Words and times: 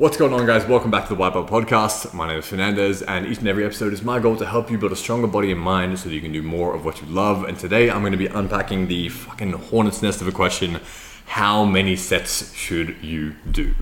What's 0.00 0.16
going 0.16 0.32
on, 0.32 0.46
guys? 0.46 0.64
Welcome 0.64 0.90
back 0.90 1.08
to 1.08 1.08
the 1.10 1.14
White 1.14 1.34
Podcast. 1.34 2.14
My 2.14 2.26
name 2.26 2.38
is 2.38 2.46
Fernandez, 2.46 3.02
and 3.02 3.26
each 3.26 3.40
and 3.40 3.48
every 3.48 3.66
episode 3.66 3.92
is 3.92 4.00
my 4.00 4.18
goal 4.18 4.34
to 4.36 4.46
help 4.46 4.70
you 4.70 4.78
build 4.78 4.92
a 4.92 4.96
stronger 4.96 5.26
body 5.26 5.52
and 5.52 5.60
mind 5.60 5.98
so 5.98 6.08
that 6.08 6.14
you 6.14 6.22
can 6.22 6.32
do 6.32 6.40
more 6.40 6.74
of 6.74 6.86
what 6.86 7.02
you 7.02 7.06
love. 7.08 7.44
And 7.44 7.58
today 7.58 7.90
I'm 7.90 8.00
going 8.00 8.12
to 8.12 8.16
be 8.16 8.26
unpacking 8.26 8.88
the 8.88 9.10
fucking 9.10 9.52
hornet's 9.52 10.00
nest 10.00 10.22
of 10.22 10.26
a 10.26 10.32
question 10.32 10.80
How 11.26 11.66
many 11.66 11.96
sets 11.96 12.54
should 12.54 12.96
you 13.02 13.34
do? 13.50 13.74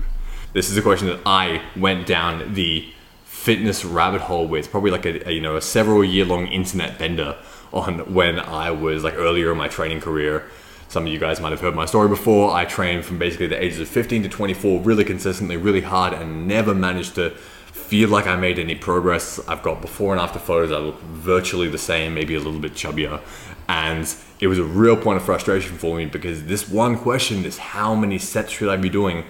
This 0.51 0.69
is 0.69 0.75
a 0.75 0.81
question 0.81 1.07
that 1.07 1.21
I 1.25 1.61
went 1.77 2.05
down 2.05 2.53
the 2.53 2.91
fitness 3.23 3.85
rabbit 3.85 4.19
hole 4.19 4.45
with, 4.45 4.71
probably 4.71 4.91
like 4.91 5.05
a, 5.05 5.29
a 5.29 5.31
you 5.31 5.39
know 5.39 5.55
a 5.55 5.61
several 5.61 6.03
year 6.03 6.25
long 6.25 6.47
internet 6.47 6.99
bender 6.99 7.37
on 7.71 8.13
when 8.13 8.39
I 8.41 8.71
was 8.71 9.05
like 9.05 9.13
earlier 9.13 9.53
in 9.53 9.57
my 9.57 9.69
training 9.69 10.01
career 10.01 10.51
some 10.89 11.05
of 11.05 11.13
you 11.13 11.19
guys 11.19 11.39
might 11.39 11.51
have 11.51 11.61
heard 11.61 11.75
my 11.75 11.85
story 11.85 12.09
before. 12.09 12.51
I 12.51 12.65
trained 12.65 13.05
from 13.05 13.19
basically 13.19 13.45
the 13.45 13.63
ages 13.63 13.79
of 13.79 13.87
15 13.87 14.23
to 14.23 14.29
24 14.29 14.81
really 14.81 15.05
consistently, 15.05 15.55
really 15.55 15.81
hard, 15.81 16.13
and 16.13 16.47
never 16.47 16.73
managed 16.73 17.13
to 17.15 17.29
feel 17.29 18.09
like 18.09 18.25
I 18.25 18.35
made 18.35 18.57
any 18.57 18.73
progress. 18.73 19.39
I've 19.47 19.61
got 19.61 19.81
before 19.81 20.13
and 20.13 20.21
after 20.21 20.39
photos. 20.39 20.71
I 20.71 20.77
look 20.79 20.99
virtually 21.01 21.67
the 21.67 21.77
same, 21.77 22.15
maybe 22.15 22.33
a 22.33 22.39
little 22.39 22.59
bit 22.59 22.73
chubbier. 22.73 23.21
And 23.67 24.13
it 24.39 24.47
was 24.47 24.57
a 24.57 24.63
real 24.63 24.97
point 24.97 25.17
of 25.17 25.23
frustration 25.23 25.77
for 25.77 25.95
me 25.95 26.05
because 26.05 26.45
this 26.45 26.67
one 26.67 26.97
question, 26.97 27.43
this 27.43 27.59
how 27.59 27.93
many 27.93 28.17
sets 28.17 28.51
should 28.51 28.69
I 28.69 28.75
be 28.75 28.89
doing, 28.89 29.25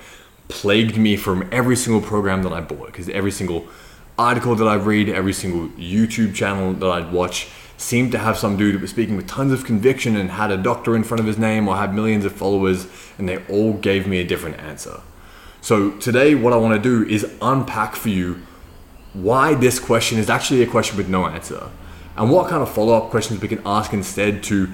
plagued 0.47 0.95
me 0.95 1.17
from 1.17 1.47
every 1.51 1.75
single 1.75 2.01
program 2.01 2.41
that 2.43 2.53
I 2.53 2.61
bought. 2.61 2.87
Because 2.87 3.09
every 3.09 3.31
single 3.31 3.67
article 4.17 4.55
that 4.55 4.67
I 4.67 4.75
read, 4.75 5.09
every 5.09 5.33
single 5.33 5.67
YouTube 5.77 6.33
channel 6.33 6.71
that 6.71 6.89
I'd 6.89 7.11
watch, 7.11 7.49
seemed 7.79 8.11
to 8.11 8.17
have 8.17 8.37
some 8.37 8.57
dude 8.57 8.75
who 8.75 8.79
was 8.79 8.89
speaking 8.89 9.15
with 9.15 9.25
tons 9.25 9.53
of 9.53 9.63
conviction 9.63 10.17
and 10.17 10.31
had 10.31 10.51
a 10.51 10.57
doctor 10.57 10.97
in 10.97 11.03
front 11.03 11.21
of 11.21 11.25
his 11.25 11.37
name 11.37 11.65
or 11.67 11.77
had 11.77 11.95
millions 11.95 12.25
of 12.25 12.33
followers, 12.33 12.87
and 13.17 13.27
they 13.27 13.37
all 13.45 13.73
gave 13.73 14.05
me 14.05 14.19
a 14.19 14.23
different 14.25 14.59
answer. 14.59 14.99
So 15.61 15.91
today, 15.91 16.35
what 16.35 16.51
I 16.51 16.57
want 16.57 16.73
to 16.75 16.79
do 16.79 17.09
is 17.09 17.31
unpack 17.41 17.95
for 17.95 18.09
you 18.09 18.41
why 19.13 19.55
this 19.55 19.79
question 19.79 20.19
is 20.19 20.29
actually 20.29 20.61
a 20.61 20.67
question 20.67 20.97
with 20.97 21.07
no 21.07 21.25
answer, 21.25 21.69
and 22.17 22.29
what 22.29 22.49
kind 22.49 22.61
of 22.61 22.69
follow 22.69 22.93
up 22.93 23.11
questions 23.11 23.41
we 23.41 23.47
can 23.47 23.61
ask 23.65 23.93
instead 23.93 24.43
to 24.43 24.69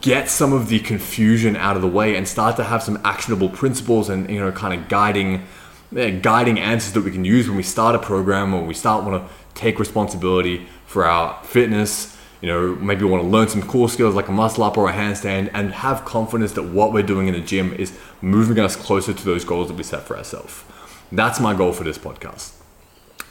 get 0.00 0.28
some 0.28 0.52
of 0.52 0.68
the 0.68 0.78
confusion 0.78 1.56
out 1.56 1.74
of 1.76 1.82
the 1.82 1.88
way 1.88 2.16
and 2.16 2.26
start 2.26 2.56
to 2.56 2.64
have 2.64 2.82
some 2.82 3.00
actionable 3.04 3.48
principles 3.48 4.08
and 4.08 4.28
you 4.28 4.40
know 4.40 4.50
kind 4.50 4.80
of 4.80 4.88
guiding 4.88 5.46
yeah, 5.92 6.10
guiding 6.10 6.58
answers 6.58 6.92
that 6.94 7.02
we 7.02 7.12
can 7.12 7.24
use 7.24 7.46
when 7.46 7.56
we 7.56 7.62
start 7.62 7.94
a 7.94 7.98
program 7.98 8.52
or 8.52 8.64
we 8.64 8.74
start 8.74 9.04
want 9.04 9.24
to 9.24 9.34
take 9.54 9.78
responsibility 9.78 10.66
for 10.84 11.04
our 11.04 11.40
fitness 11.44 12.17
you 12.40 12.48
know, 12.48 12.74
maybe 12.76 13.04
want 13.04 13.22
to 13.22 13.28
learn 13.28 13.48
some 13.48 13.62
core 13.62 13.88
skills 13.88 14.14
like 14.14 14.28
a 14.28 14.32
muscle 14.32 14.62
up 14.62 14.76
or 14.76 14.88
a 14.88 14.92
handstand 14.92 15.50
and 15.54 15.72
have 15.72 16.04
confidence 16.04 16.52
that 16.52 16.62
what 16.62 16.92
we're 16.92 17.02
doing 17.02 17.26
in 17.26 17.34
the 17.34 17.40
gym 17.40 17.72
is 17.74 17.98
moving 18.20 18.58
us 18.60 18.76
closer 18.76 19.12
to 19.12 19.24
those 19.24 19.44
goals 19.44 19.68
that 19.68 19.74
we 19.74 19.82
set 19.82 20.02
for 20.02 20.16
ourselves. 20.16 20.64
That's 21.10 21.40
my 21.40 21.54
goal 21.54 21.72
for 21.72 21.84
this 21.84 21.98
podcast. 21.98 22.54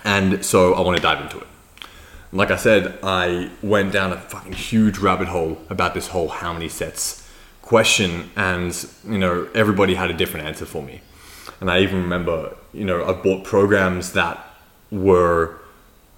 And 0.03 0.43
so 0.45 0.73
I 0.73 0.81
want 0.81 0.97
to 0.97 1.03
dive 1.03 1.21
into 1.21 1.39
it. 1.39 1.47
Like 2.31 2.51
I 2.51 2.57
said, 2.57 2.99
I 3.03 3.49
went 3.61 3.93
down 3.93 4.11
a 4.11 4.17
fucking 4.17 4.53
huge 4.53 4.97
rabbit 4.97 5.29
hole 5.29 5.57
about 5.69 5.93
this 5.93 6.09
whole 6.09 6.27
how 6.27 6.51
many 6.51 6.67
sets 6.67 7.23
question, 7.61 8.31
and 8.35 8.87
you 9.05 9.17
know, 9.17 9.47
everybody 9.53 9.95
had 9.95 10.09
a 10.09 10.13
different 10.13 10.45
answer 10.45 10.65
for 10.65 10.81
me. 10.81 11.01
And 11.59 11.71
I 11.71 11.79
even 11.79 12.01
remember, 12.01 12.55
you 12.73 12.85
know, 12.85 13.05
I 13.05 13.13
bought 13.13 13.43
programs 13.43 14.13
that 14.13 14.43
were 14.91 15.59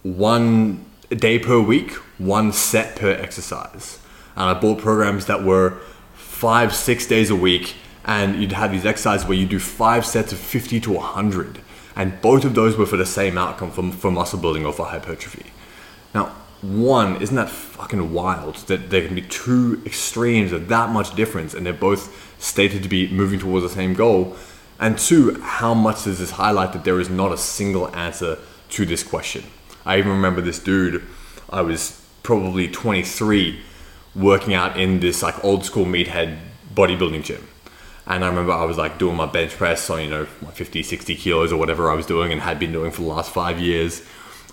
one 0.04 0.86
a 1.12 1.16
day 1.16 1.40
per 1.40 1.60
week, 1.60 1.92
one 2.18 2.52
set 2.52 2.96
per 2.96 3.12
exercise. 3.12 4.00
And 4.36 4.46
I 4.46 4.60
bought 4.60 4.80
programs 4.80 5.26
that 5.26 5.44
were 5.44 5.80
five, 6.14 6.74
six 6.74 7.06
days 7.06 7.30
a 7.30 7.36
week, 7.36 7.76
and 8.06 8.42
you'd 8.42 8.52
have 8.54 8.72
these 8.72 8.86
exercises 8.86 9.28
where 9.28 9.38
you 9.38 9.46
do 9.46 9.60
five 9.60 10.06
sets 10.06 10.32
of 10.32 10.38
50 10.38 10.80
to 10.82 10.92
100. 10.92 11.60
And 11.96 12.22
both 12.22 12.46
of 12.46 12.56
those 12.56 12.78
were 12.78 12.86
for 12.86 12.98
the 12.98 13.06
same 13.06 13.38
outcome 13.38 13.72
for, 13.72 13.92
for 13.92 14.12
muscle 14.12 14.40
building 14.40 14.66
or 14.66 14.72
for 14.72 14.86
hypertrophy. 14.86 15.48
Now, 16.14 16.28
one, 16.62 17.22
isn't 17.22 17.36
that 17.36 17.50
fucking 17.50 18.14
wild 18.14 18.56
that 18.68 18.90
there 18.90 19.06
can 19.06 19.16
be 19.16 19.22
two 19.22 19.82
extremes 19.86 20.52
of 20.52 20.68
that 20.68 20.90
much 20.90 21.16
difference 21.16 21.54
and 21.54 21.66
they're 21.66 21.74
both 21.74 22.42
stated 22.42 22.84
to 22.84 22.90
be 22.90 23.10
moving 23.12 23.40
towards 23.40 23.64
the 23.64 23.70
same 23.70 23.94
goal? 23.94 24.36
And 24.80 24.98
two, 24.98 25.40
how 25.42 25.74
much 25.74 26.06
does 26.06 26.20
this 26.20 26.32
highlight 26.32 26.74
that 26.74 26.84
there 26.84 27.00
is 27.00 27.10
not 27.10 27.32
a 27.32 27.38
single 27.38 27.94
answer 27.96 28.38
to 28.70 28.86
this 28.86 29.04
question? 29.04 29.44
I 29.90 29.98
even 29.98 30.12
remember 30.12 30.40
this 30.40 30.60
dude. 30.60 31.04
I 31.50 31.64
was 31.64 32.00
probably 32.22 32.68
23, 32.68 33.60
working 34.16 34.54
out 34.54 34.80
in 34.80 35.00
this 35.00 35.24
like 35.24 35.44
old 35.44 35.66
school 35.66 35.84
meathead 35.84 36.38
bodybuilding 36.76 37.24
gym. 37.24 37.48
And 38.06 38.24
I 38.24 38.28
remember 38.28 38.52
I 38.52 38.66
was 38.66 38.78
like 38.78 39.00
doing 39.00 39.16
my 39.16 39.26
bench 39.26 39.54
press 39.54 39.90
on, 39.90 40.04
you 40.04 40.10
know, 40.12 40.26
50, 40.26 40.84
60 40.84 41.16
kilos 41.16 41.52
or 41.52 41.58
whatever 41.58 41.90
I 41.90 41.96
was 41.96 42.06
doing 42.06 42.32
and 42.32 42.40
had 42.40 42.60
been 42.60 42.72
doing 42.72 42.92
for 42.92 43.02
the 43.02 43.08
last 43.08 43.32
five 43.32 43.60
years. 43.60 44.04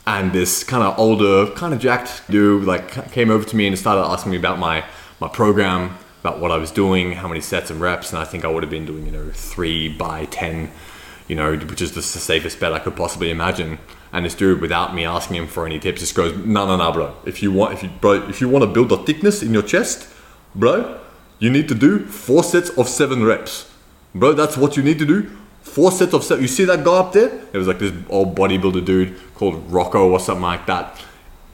And 0.07 0.33
this 0.33 0.65
kind 0.65 0.83
of 0.83 0.99
older, 0.99 1.53
kind 1.53 1.75
of 1.75 1.81
jacked 1.81 2.23
dude 2.31 2.65
like 2.65 3.13
came 3.13 3.31
over 3.31 3.45
to 3.47 3.57
me 3.57 3.67
and 3.67 3.79
started 3.79 4.07
asking 4.07 4.33
me 4.33 4.39
about 4.39 4.59
my, 4.59 4.87
my 5.21 5.29
program, 5.29 5.99
about 6.21 6.41
what 6.41 6.51
I 6.51 6.57
was 6.57 6.71
doing, 6.71 7.13
how 7.13 7.29
many 7.29 7.43
sets 7.43 7.71
and 7.71 7.79
reps. 7.79 8.11
And 8.11 8.19
I 8.19 8.25
think 8.25 8.47
I 8.47 8.49
would 8.49 8.63
have 8.63 8.71
been 8.71 8.87
doing, 8.87 9.05
you 9.05 9.13
know, 9.13 9.31
three 9.35 9.91
by 9.91 10.25
10, 10.25 10.71
you 11.29 11.37
know, 11.37 11.59
which 11.59 11.83
is 11.83 11.93
the 11.93 12.01
safest 12.01 12.59
bet 12.59 12.73
I 12.73 12.79
could 12.79 12.97
possibly 12.97 13.31
imagine. 13.31 13.79
And 14.17 14.25
this 14.25 14.35
dude, 14.35 14.63
without 14.63 14.95
me 14.95 15.05
asking 15.05 15.37
him 15.37 15.47
for 15.47 15.67
any 15.67 15.79
tips, 15.79 16.01
just 16.01 16.15
goes, 16.15 16.35
"No, 16.39 16.67
no, 16.67 16.79
no, 16.79 16.91
bro. 16.91 17.15
If 17.27 17.43
you 17.43 17.53
want, 17.53 17.75
if 17.75 17.83
you, 17.83 17.91
bro, 18.01 18.15
if 18.31 18.41
you 18.41 18.49
want 18.49 18.63
to 18.63 18.67
build 18.67 18.91
a 18.91 18.97
thickness 18.97 19.43
in 19.43 19.53
your 19.53 19.63
chest, 19.63 20.09
bro, 20.55 20.99
you 21.39 21.51
need 21.51 21.69
to 21.69 21.75
do 21.75 21.99
four 22.07 22.43
sets 22.43 22.71
of 22.71 22.89
seven 22.89 23.25
reps, 23.25 23.71
bro. 24.15 24.33
That's 24.33 24.57
what 24.57 24.75
you 24.75 24.83
need 24.83 24.99
to 25.01 25.05
do. 25.05 25.31
Four 25.61 25.93
sets 25.93 26.15
of 26.15 26.25
seven. 26.25 26.41
You 26.41 26.49
see 26.49 26.65
that 26.65 26.83
guy 26.83 26.97
up 26.97 27.13
there? 27.13 27.29
It 27.53 27.59
was 27.59 27.69
like 27.69 27.79
this 27.79 27.93
old 28.09 28.35
bodybuilder 28.35 28.87
dude 28.87 29.21
called 29.35 29.71
Rocco 29.71 30.09
or 30.11 30.19
something 30.19 30.41
like 30.41 30.65
that. 30.65 30.99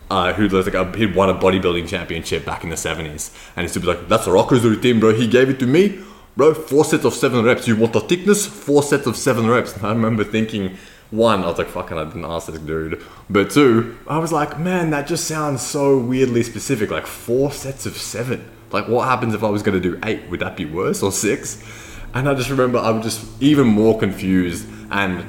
Uh, 0.08 0.32
who 0.34 0.46
was 0.48 0.66
like 0.66 0.74
a, 0.74 0.96
he'd 0.96 1.16
won 1.16 1.30
a 1.30 1.34
bodybuilding 1.34 1.88
championship 1.88 2.44
back 2.44 2.62
in 2.62 2.70
the 2.70 2.76
70s 2.76 3.30
and 3.56 3.66
he's 3.66 3.74
like 3.82 4.08
that's 4.08 4.26
Rocco's 4.26 4.62
routine 4.62 5.00
bro 5.00 5.14
he 5.14 5.26
gave 5.26 5.48
it 5.48 5.58
to 5.60 5.66
me 5.66 6.00
bro 6.36 6.52
four 6.52 6.84
sets 6.84 7.06
of 7.06 7.14
seven 7.14 7.42
reps 7.42 7.66
you 7.66 7.74
want 7.76 7.94
the 7.94 8.00
thickness 8.00 8.44
four 8.46 8.82
sets 8.82 9.06
of 9.06 9.16
seven 9.16 9.48
reps 9.48 9.74
and 9.74 9.86
I 9.86 9.88
remember 9.88 10.22
thinking 10.22 10.76
one, 11.12 11.44
I 11.44 11.46
was 11.46 11.58
like, 11.58 11.68
fucking, 11.68 11.96
I 11.96 12.04
didn't 12.04 12.24
ask 12.24 12.48
this 12.48 12.58
dude. 12.58 13.04
But 13.30 13.50
two, 13.50 13.98
I 14.08 14.18
was 14.18 14.32
like, 14.32 14.58
man, 14.58 14.90
that 14.90 15.06
just 15.06 15.28
sounds 15.28 15.62
so 15.62 15.98
weirdly 15.98 16.42
specific. 16.42 16.90
Like 16.90 17.06
four 17.06 17.52
sets 17.52 17.86
of 17.86 17.96
seven. 17.96 18.50
Like, 18.72 18.88
what 18.88 19.06
happens 19.06 19.34
if 19.34 19.44
I 19.44 19.50
was 19.50 19.62
going 19.62 19.80
to 19.80 19.90
do 19.90 20.00
eight? 20.04 20.28
Would 20.30 20.40
that 20.40 20.56
be 20.56 20.64
worse 20.64 21.02
or 21.02 21.12
six? 21.12 21.62
And 22.14 22.28
I 22.28 22.34
just 22.34 22.48
remember 22.48 22.78
I 22.78 22.90
was 22.90 23.04
just 23.04 23.42
even 23.42 23.66
more 23.66 23.98
confused 23.98 24.66
and 24.90 25.24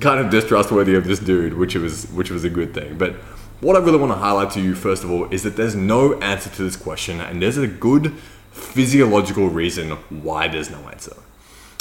kind 0.00 0.18
of 0.18 0.30
distrustworthy 0.30 0.94
of 0.94 1.04
this 1.04 1.18
dude, 1.18 1.54
which 1.54 1.74
was 1.74 2.10
which 2.12 2.30
was 2.30 2.44
a 2.44 2.50
good 2.50 2.74
thing. 2.74 2.96
But 2.96 3.14
what 3.60 3.76
I 3.76 3.78
really 3.78 3.98
want 3.98 4.12
to 4.12 4.18
highlight 4.18 4.50
to 4.52 4.60
you 4.60 4.74
first 4.74 5.04
of 5.04 5.10
all 5.10 5.30
is 5.30 5.42
that 5.42 5.56
there's 5.56 5.76
no 5.76 6.18
answer 6.20 6.50
to 6.50 6.62
this 6.62 6.76
question, 6.76 7.20
and 7.20 7.40
there's 7.40 7.58
a 7.58 7.66
good 7.66 8.14
physiological 8.50 9.48
reason 9.48 9.90
why 10.10 10.48
there's 10.48 10.70
no 10.70 10.88
answer. 10.88 11.16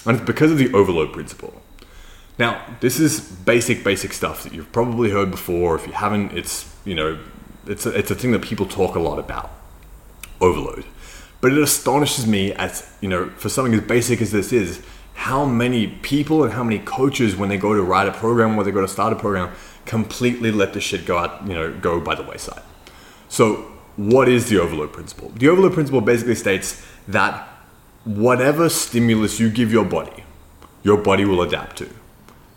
And 0.06 0.18
it's 0.18 0.25
because 0.25 0.52
of 0.52 0.58
the 0.58 0.74
overload 0.74 1.13
principle. 1.13 1.60
Now, 2.41 2.66
this 2.79 3.00
is 3.00 3.19
basic, 3.19 3.84
basic 3.84 4.13
stuff 4.13 4.41
that 4.41 4.52
you've 4.52 4.72
probably 4.72 5.12
heard 5.12 5.29
before. 5.29 5.75
If 5.75 5.85
you 5.85 5.94
haven't, 5.94 6.35
it's 6.35 6.75
you 6.85 6.96
know, 6.96 7.19
it's 7.68 7.85
a, 7.85 7.96
it's 7.96 8.09
a 8.09 8.16
thing 8.16 8.31
that 8.31 8.41
people 8.41 8.66
talk 8.66 8.96
a 8.96 9.00
lot 9.00 9.19
about. 9.19 9.52
Overload, 10.40 10.84
but 11.40 11.51
it 11.51 11.59
astonishes 11.59 12.25
me 12.25 12.51
as 12.53 12.91
you 13.00 13.09
know, 13.09 13.30
for 13.38 13.47
something 13.47 13.75
as 13.75 13.81
basic 13.81 14.24
as 14.24 14.31
this 14.31 14.51
is, 14.51 14.81
how 15.13 15.46
many 15.46 15.85
people 15.85 16.44
and 16.44 16.53
how 16.53 16.63
many 16.63 16.80
coaches, 16.80 17.35
when 17.35 17.47
they 17.47 17.57
go 17.57 17.75
to 17.75 17.84
write 17.84 18.07
a 18.07 18.12
program 18.12 18.57
or 18.57 18.63
they 18.63 18.72
go 18.72 18.81
to 18.81 18.88
start 18.88 19.13
a 19.13 19.16
program, 19.16 19.53
completely 19.85 20.50
let 20.51 20.74
the 20.74 20.81
shit 20.81 21.06
go 21.06 21.19
out, 21.19 21.46
you 21.46 21.53
know, 21.53 21.72
go 21.72 22.00
by 22.00 22.16
the 22.16 22.24
wayside. 22.24 22.63
So, 23.30 23.72
what 23.97 24.28
is 24.28 24.50
the 24.50 24.59
overload 24.59 24.94
principle? 24.94 25.30
The 25.35 25.47
overload 25.47 25.74
principle 25.74 26.01
basically 26.01 26.34
states 26.34 26.84
that 27.07 27.47
whatever 28.03 28.68
stimulus 28.68 29.40
you 29.40 29.51
give 29.51 29.72
your 29.72 29.85
body, 29.85 30.24
your 30.81 30.97
body 30.97 31.24
will 31.24 31.44
adapt 31.44 31.78
to 31.78 32.00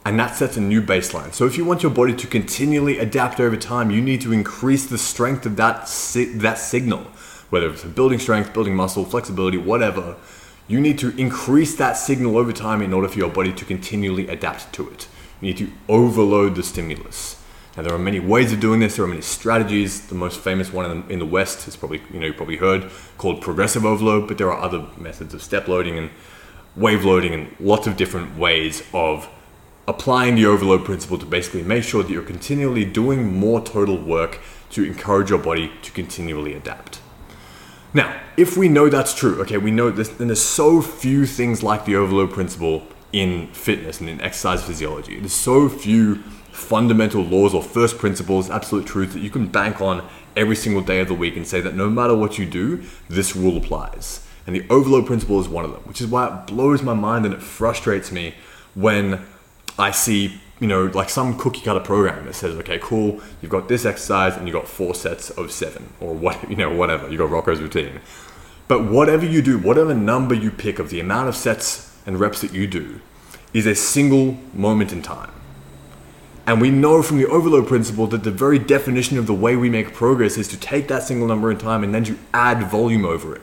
and 0.05 0.21
that 0.21 0.37
sets 0.37 0.57
a 0.57 0.61
new 0.61 0.83
baseline. 0.83 1.33
So 1.33 1.47
if 1.47 1.57
you 1.57 1.65
want 1.65 1.83
your 1.83 1.93
body 1.93 2.15
to 2.15 2.27
continually 2.27 2.99
adapt 2.99 3.41
over 3.41 3.57
time, 3.57 3.91
you 3.91 4.03
need 4.03 4.21
to 4.23 4.33
increase 4.33 4.87
the 4.87 4.99
strength 4.99 5.47
of 5.47 5.57
that 5.57 5.89
si- 5.89 6.35
that 6.35 6.59
signal, 6.59 7.05
whether 7.51 7.71
it's 7.71 7.85
building 7.85 8.19
strength, 8.19 8.53
building 8.53 8.75
muscle, 8.75 9.05
flexibility, 9.05 9.57
whatever. 9.57 10.17
You 10.69 10.81
need 10.81 10.99
to 10.99 11.15
increase 11.17 11.75
that 11.77 11.95
signal 11.95 12.37
over 12.37 12.53
time 12.53 12.83
in 12.83 12.93
order 12.93 13.09
for 13.09 13.19
your 13.19 13.31
body 13.31 13.53
to 13.53 13.65
continually 13.65 14.29
adapt 14.29 14.73
to 14.75 14.89
it. 14.91 15.09
You 15.41 15.49
need 15.49 15.59
to 15.59 15.71
overload 15.89 16.55
the 16.55 16.63
stimulus. 16.63 17.43
Now 17.77 17.83
there 17.83 17.95
are 17.95 17.99
many 17.99 18.21
ways 18.21 18.53
of 18.53 18.61
doing 18.61 18.81
this. 18.81 18.97
There 18.97 19.05
are 19.05 19.09
many 19.09 19.21
strategies. 19.21 20.07
The 20.07 20.15
most 20.15 20.39
famous 20.41 20.73
one 20.73 21.05
in 21.09 21.19
the 21.19 21.27
West 21.27 21.67
is 21.67 21.77
probably 21.77 22.03
you 22.13 22.21
know 22.21 22.27
you 22.27 22.35
probably 22.35 22.57
heard 22.57 22.91
called 23.17 23.41
progressive 23.41 23.87
overload, 23.87 24.29
but 24.29 24.37
there 24.37 24.53
are 24.53 24.61
other 24.61 24.87
methods 24.99 25.33
of 25.33 25.43
step 25.43 25.67
loading 25.67 25.99
and 25.99 26.11
wave 26.77 27.05
loading 27.05 27.33
and 27.33 27.57
lots 27.59 27.87
of 27.87 27.97
different 27.97 28.37
ways 28.37 28.83
of 28.93 29.29
applying 29.87 30.35
the 30.35 30.47
overload 30.47 30.85
principle 30.85 31.19
to 31.19 31.27
basically 31.27 31.63
make 31.63 31.85
sure 31.85 32.03
that 32.03 32.11
you're 32.11 32.23
continually 32.23 32.85
doing 32.85 33.39
more 33.39 33.61
total 33.61 33.99
work 33.99 34.41
to 34.71 34.85
encourage 34.85 35.31
your 35.31 35.39
body 35.39 35.71
to 35.83 35.93
continually 35.93 36.55
adapt. 36.55 37.01
Now, 37.93 38.21
if 38.37 38.57
we 38.57 38.69
know 38.69 38.89
that's 38.89 39.15
true, 39.15 39.41
okay, 39.43 39.59
we 39.59 39.71
know 39.71 39.91
this, 39.91 40.19
and 40.19 40.29
there's 40.29 40.43
so 40.43 40.83
few 40.83 41.27
things 41.27 41.63
like 41.63 41.85
the 41.85 41.95
overload 41.95 42.33
principle 42.33 42.83
in 43.13 43.47
fitness 43.49 44.01
and 44.01 44.11
in 44.11 44.21
exercise 44.21 44.65
physiology. 44.65 45.21
There's 45.21 45.33
so 45.33 45.69
few 45.69 46.17
fundamental 46.51 47.23
laws 47.23 47.55
or 47.55 47.63
first 47.63 47.99
principles, 47.99 48.51
absolute 48.51 48.87
truths 48.87 49.15
that 49.15 49.21
you 49.21 49.31
can 49.31 49.47
bank 49.47 49.81
on 49.81 50.05
every 50.37 50.57
single 50.57 50.83
day 50.83 51.01
of 51.01 51.09
the 51.09 51.15
week 51.15 51.37
and 51.37 51.47
say 51.47 51.61
that 51.61 51.77
no 51.77 51.89
matter 51.89 52.17
what 52.17 52.39
you 52.39 52.47
do, 52.47 52.83
this 53.09 53.37
rule 53.37 53.57
applies. 53.57 54.27
And 54.47 54.57
the 54.57 54.67
overload 54.69 55.07
principle 55.07 55.41
is 55.41 55.49
one 55.49 55.65
of 55.65 55.73
them, 55.73 55.83
which 55.83 56.01
is 56.01 56.09
why 56.09 56.27
it 56.27 56.47
blows 56.49 56.83
my 56.83 56.95
mind 56.95 57.25
and 57.25 57.35
it 57.35 57.43
frustrates 57.43 58.11
me 58.11 58.35
when 58.75 59.25
I 59.79 59.91
see, 59.91 60.41
you 60.61 60.69
know, 60.69 60.87
like 60.87 61.11
some 61.11 61.37
cookie 61.39 61.61
cutter 61.61 61.81
program 61.81 62.27
that 62.27 62.35
says, 62.35 62.55
okay, 62.57 62.79
cool, 62.81 63.21
you've 63.43 63.51
got 63.51 63.69
this 63.69 63.85
exercise 63.85 64.37
and 64.37 64.47
you've 64.47 64.55
got 64.55 64.69
four 64.69 64.95
sets 64.95 65.31
of 65.31 65.51
seven 65.51 65.93
or 66.01 66.15
what, 66.15 66.39
you 66.51 66.57
know, 66.57 66.75
whatever, 66.75 67.09
you've 67.09 67.19
got 67.19 67.31
Rocco's 67.31 67.61
routine. 67.61 68.01
But 68.69 68.85
whatever 68.85 69.27
you 69.27 69.43
do, 69.43 69.59
whatever 69.59 69.95
number 69.95 70.35
you 70.35 70.51
pick 70.51 70.79
of 70.79 70.91
the 70.91 71.01
amount 71.01 71.29
of 71.29 71.37
sets 71.37 71.97
and 72.07 72.19
reps 72.19 72.41
that 72.41 72.53
you 72.53 72.67
do, 72.67 73.01
is 73.53 73.67
a 73.67 73.75
single 73.75 74.37
moment 74.53 74.93
in 74.93 75.03
time. 75.03 75.31
And 76.47 76.61
we 76.61 76.71
know 76.71 77.03
from 77.03 77.19
the 77.19 77.27
overload 77.27 77.67
principle 77.67 78.07
that 78.09 78.23
the 78.23 78.31
very 78.31 78.59
definition 78.59 79.17
of 79.17 79.27
the 79.27 79.35
way 79.35 79.57
we 79.57 79.71
make 79.71 79.95
progress 79.95 80.37
is 80.37 80.49
to 80.49 80.59
take 80.59 80.89
that 80.89 81.03
single 81.03 81.27
number 81.27 81.51
in 81.51 81.59
time 81.59 81.83
and 81.83 81.95
then 81.95 82.05
to 82.05 82.19
add 82.35 82.71
volume 82.71 83.05
over 83.05 83.35
it. 83.35 83.43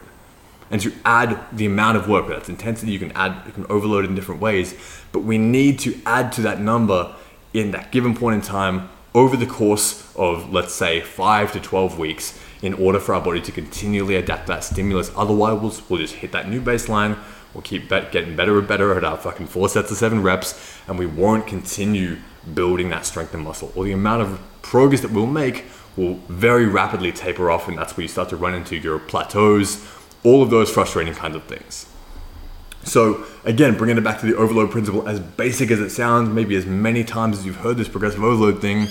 And 0.71 0.81
to 0.81 0.94
add 1.03 1.38
the 1.51 1.65
amount 1.65 1.97
of 1.97 2.07
work, 2.07 2.27
that's 2.27 2.50
intensity, 2.50 2.94
you 2.94 3.00
can 3.00 3.12
add, 3.12 3.45
you 3.45 3.51
can 3.51 3.65
overload 3.69 4.06
in 4.06 4.15
different 4.15 4.41
ways. 4.41 4.73
But 5.12 5.19
we 5.19 5.38
need 5.38 5.77
to 5.79 6.00
add 6.06 6.31
to 6.33 6.41
that 6.44 6.62
number 6.62 7.13
in 7.53 7.71
that 7.71 7.91
given 7.91 8.15
point 8.15 8.35
in 8.35 8.41
time 8.41 8.89
over 9.13 9.35
the 9.35 9.45
course 9.45 10.15
of, 10.15 10.51
let's 10.51 10.73
say, 10.73 11.01
five 11.01 11.51
to 11.51 11.59
12 11.59 12.00
weeks 12.00 12.39
in 12.62 12.73
order 12.75 13.00
for 13.00 13.13
our 13.13 13.21
body 13.21 13.41
to 13.41 13.51
continually 13.51 14.15
adapt 14.15 14.47
that 14.47 14.63
stimulus. 14.63 15.12
Otherwise, 15.15 15.62
we'll, 15.62 15.73
we'll 15.89 16.00
just 16.00 16.15
hit 16.15 16.31
that 16.31 16.50
new 16.50 16.62
baseline. 16.62 17.17
We'll 17.53 17.63
keep 17.63 17.89
getting 17.89 18.38
better 18.38 18.57
and 18.57 18.67
better 18.67 18.95
at 18.95 19.03
our 19.03 19.17
fucking 19.17 19.47
four 19.47 19.67
sets 19.67 19.91
of 19.91 19.97
seven 19.97 20.24
reps, 20.24 20.77
and 20.88 20.97
we 20.97 21.06
won't 21.06 21.47
continue 21.47 22.17
building 22.53 22.89
that 22.89 23.06
strength 23.06 23.33
and 23.33 23.44
muscle. 23.44 23.74
Or 23.75 23.83
the 23.83 23.91
amount 23.91 24.21
of 24.21 24.39
progress 24.62 25.01
that 25.01 25.12
we'll 25.12 25.25
make 25.25 25.65
will 25.97 26.15
very 26.29 26.65
rapidly 26.65 27.12
taper 27.12 27.51
off, 27.51 27.67
and 27.67 27.77
that's 27.77 27.97
where 27.97 28.03
you 28.03 28.07
start 28.07 28.29
to 28.29 28.38
run 28.38 28.53
into 28.53 28.77
your 28.77 29.00
plateaus, 29.00 29.85
all 30.23 30.44
of 30.44 30.50
those 30.50 30.69
frustrating 30.71 31.13
kinds 31.13 31.35
of 31.35 31.44
things. 31.44 31.88
So, 32.83 33.25
again, 33.45 33.77
bringing 33.77 33.97
it 33.97 34.03
back 34.03 34.19
to 34.21 34.25
the 34.25 34.35
overload 34.35 34.71
principle, 34.71 35.07
as 35.07 35.19
basic 35.19 35.69
as 35.69 35.79
it 35.79 35.91
sounds, 35.91 36.29
maybe 36.29 36.56
as 36.56 36.65
many 36.65 37.03
times 37.03 37.39
as 37.39 37.45
you've 37.45 37.57
heard 37.57 37.77
this 37.77 37.88
progressive 37.88 38.23
overload 38.23 38.59
thing, 38.59 38.88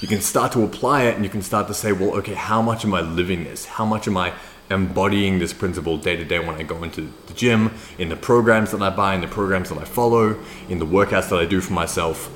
you 0.00 0.08
can 0.08 0.20
start 0.20 0.52
to 0.52 0.62
apply 0.62 1.04
it 1.04 1.16
and 1.16 1.24
you 1.24 1.30
can 1.30 1.42
start 1.42 1.68
to 1.68 1.74
say, 1.74 1.92
well, 1.92 2.14
okay, 2.16 2.34
how 2.34 2.62
much 2.62 2.84
am 2.84 2.94
I 2.94 3.02
living 3.02 3.44
this? 3.44 3.66
How 3.66 3.84
much 3.84 4.06
am 4.08 4.16
I 4.16 4.32
embodying 4.70 5.38
this 5.38 5.52
principle 5.52 5.96
day 5.96 6.16
to 6.16 6.24
day 6.24 6.38
when 6.38 6.56
I 6.56 6.62
go 6.62 6.82
into 6.82 7.12
the 7.26 7.34
gym, 7.34 7.72
in 7.98 8.08
the 8.08 8.16
programs 8.16 8.72
that 8.72 8.82
I 8.82 8.90
buy, 8.90 9.14
in 9.14 9.20
the 9.20 9.28
programs 9.28 9.68
that 9.68 9.78
I 9.78 9.84
follow, 9.84 10.38
in 10.68 10.78
the 10.78 10.86
workouts 10.86 11.28
that 11.28 11.38
I 11.38 11.44
do 11.44 11.60
for 11.60 11.72
myself? 11.72 12.30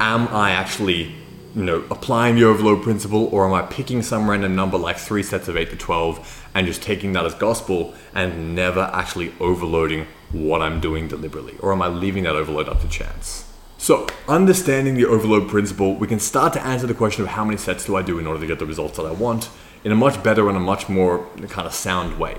Am 0.00 0.28
I 0.28 0.50
actually, 0.50 1.14
you 1.54 1.62
know, 1.62 1.84
applying 1.90 2.34
the 2.34 2.44
overload 2.44 2.82
principle 2.82 3.26
or 3.26 3.46
am 3.46 3.54
I 3.54 3.62
picking 3.62 4.02
some 4.02 4.28
random 4.28 4.56
number 4.56 4.76
like 4.76 4.98
three 4.98 5.22
sets 5.22 5.48
of 5.48 5.56
eight 5.56 5.70
to 5.70 5.76
12 5.76 6.45
and 6.56 6.66
just 6.66 6.80
taking 6.80 7.12
that 7.12 7.26
as 7.26 7.34
gospel 7.34 7.92
and 8.14 8.54
never 8.54 8.90
actually 8.94 9.30
overloading 9.40 10.06
what 10.32 10.62
I'm 10.62 10.80
doing 10.80 11.06
deliberately? 11.06 11.54
Or 11.60 11.70
am 11.70 11.82
I 11.82 11.88
leaving 11.88 12.22
that 12.22 12.34
overload 12.34 12.66
up 12.66 12.80
to 12.80 12.88
chance? 12.88 13.52
So, 13.76 14.06
understanding 14.26 14.94
the 14.94 15.04
overload 15.04 15.50
principle, 15.50 15.94
we 15.96 16.06
can 16.06 16.18
start 16.18 16.54
to 16.54 16.64
answer 16.64 16.86
the 16.86 16.94
question 16.94 17.22
of 17.24 17.28
how 17.28 17.44
many 17.44 17.58
sets 17.58 17.84
do 17.84 17.94
I 17.94 18.00
do 18.00 18.18
in 18.18 18.26
order 18.26 18.40
to 18.40 18.46
get 18.46 18.58
the 18.58 18.64
results 18.64 18.96
that 18.96 19.04
I 19.04 19.10
want 19.10 19.50
in 19.84 19.92
a 19.92 19.94
much 19.94 20.22
better 20.22 20.48
and 20.48 20.56
a 20.56 20.60
much 20.60 20.88
more 20.88 21.26
kind 21.50 21.66
of 21.66 21.74
sound 21.74 22.18
way. 22.18 22.38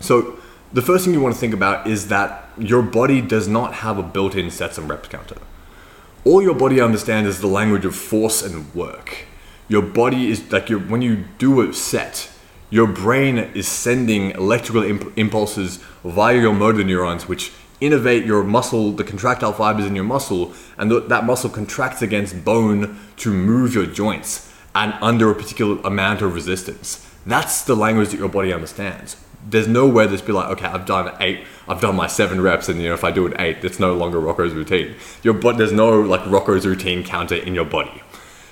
So, 0.00 0.38
the 0.74 0.82
first 0.82 1.06
thing 1.06 1.14
you 1.14 1.22
want 1.22 1.34
to 1.34 1.40
think 1.40 1.54
about 1.54 1.86
is 1.86 2.08
that 2.08 2.50
your 2.58 2.82
body 2.82 3.22
does 3.22 3.48
not 3.48 3.72
have 3.72 3.96
a 3.96 4.02
built 4.02 4.34
in 4.34 4.50
sets 4.50 4.76
and 4.76 4.86
reps 4.86 5.08
counter. 5.08 5.38
All 6.26 6.42
your 6.42 6.54
body 6.54 6.78
understands 6.78 7.26
is 7.26 7.40
the 7.40 7.46
language 7.46 7.86
of 7.86 7.96
force 7.96 8.42
and 8.42 8.74
work. 8.74 9.24
Your 9.66 9.80
body 9.80 10.30
is 10.30 10.52
like 10.52 10.68
when 10.68 11.00
you 11.00 11.24
do 11.38 11.62
a 11.62 11.72
set, 11.72 12.28
your 12.70 12.86
brain 12.86 13.38
is 13.38 13.66
sending 13.66 14.30
electrical 14.32 14.82
imp- 14.82 15.16
impulses 15.16 15.78
via 16.04 16.38
your 16.38 16.54
motor 16.54 16.84
neurons, 16.84 17.26
which 17.26 17.52
innervate 17.80 18.26
your 18.26 18.42
muscle, 18.44 18.92
the 18.92 19.04
contractile 19.04 19.52
fibers 19.52 19.86
in 19.86 19.94
your 19.94 20.04
muscle, 20.04 20.52
and 20.76 20.90
th- 20.90 21.04
that 21.08 21.24
muscle 21.24 21.48
contracts 21.48 22.02
against 22.02 22.44
bone 22.44 22.98
to 23.16 23.32
move 23.32 23.74
your 23.74 23.86
joints 23.86 24.52
and 24.74 24.94
under 25.00 25.30
a 25.30 25.34
particular 25.34 25.80
amount 25.82 26.20
of 26.20 26.34
resistance. 26.34 27.04
That's 27.24 27.62
the 27.62 27.74
language 27.74 28.10
that 28.10 28.18
your 28.18 28.28
body 28.28 28.52
understands. 28.52 29.16
There's 29.48 29.68
no 29.68 29.86
nowhere 29.86 30.06
that's 30.06 30.20
be 30.20 30.32
like, 30.32 30.50
okay, 30.50 30.66
I've 30.66 30.84
done 30.84 31.14
eight, 31.20 31.44
I've 31.68 31.80
done 31.80 31.96
my 31.96 32.06
seven 32.06 32.40
reps, 32.40 32.68
and 32.68 32.82
you 32.82 32.88
know 32.88 32.94
if 32.94 33.04
I 33.04 33.10
do 33.10 33.26
an 33.26 33.34
eight, 33.40 33.64
it's 33.64 33.78
no 33.78 33.94
longer 33.94 34.20
Rocco's 34.20 34.52
routine. 34.52 34.94
Your 35.22 35.34
but 35.34 35.56
there's 35.56 35.72
no 35.72 36.00
like 36.00 36.26
Rocco's 36.26 36.66
routine 36.66 37.02
counter 37.02 37.36
in 37.36 37.54
your 37.54 37.64
body. 37.64 38.02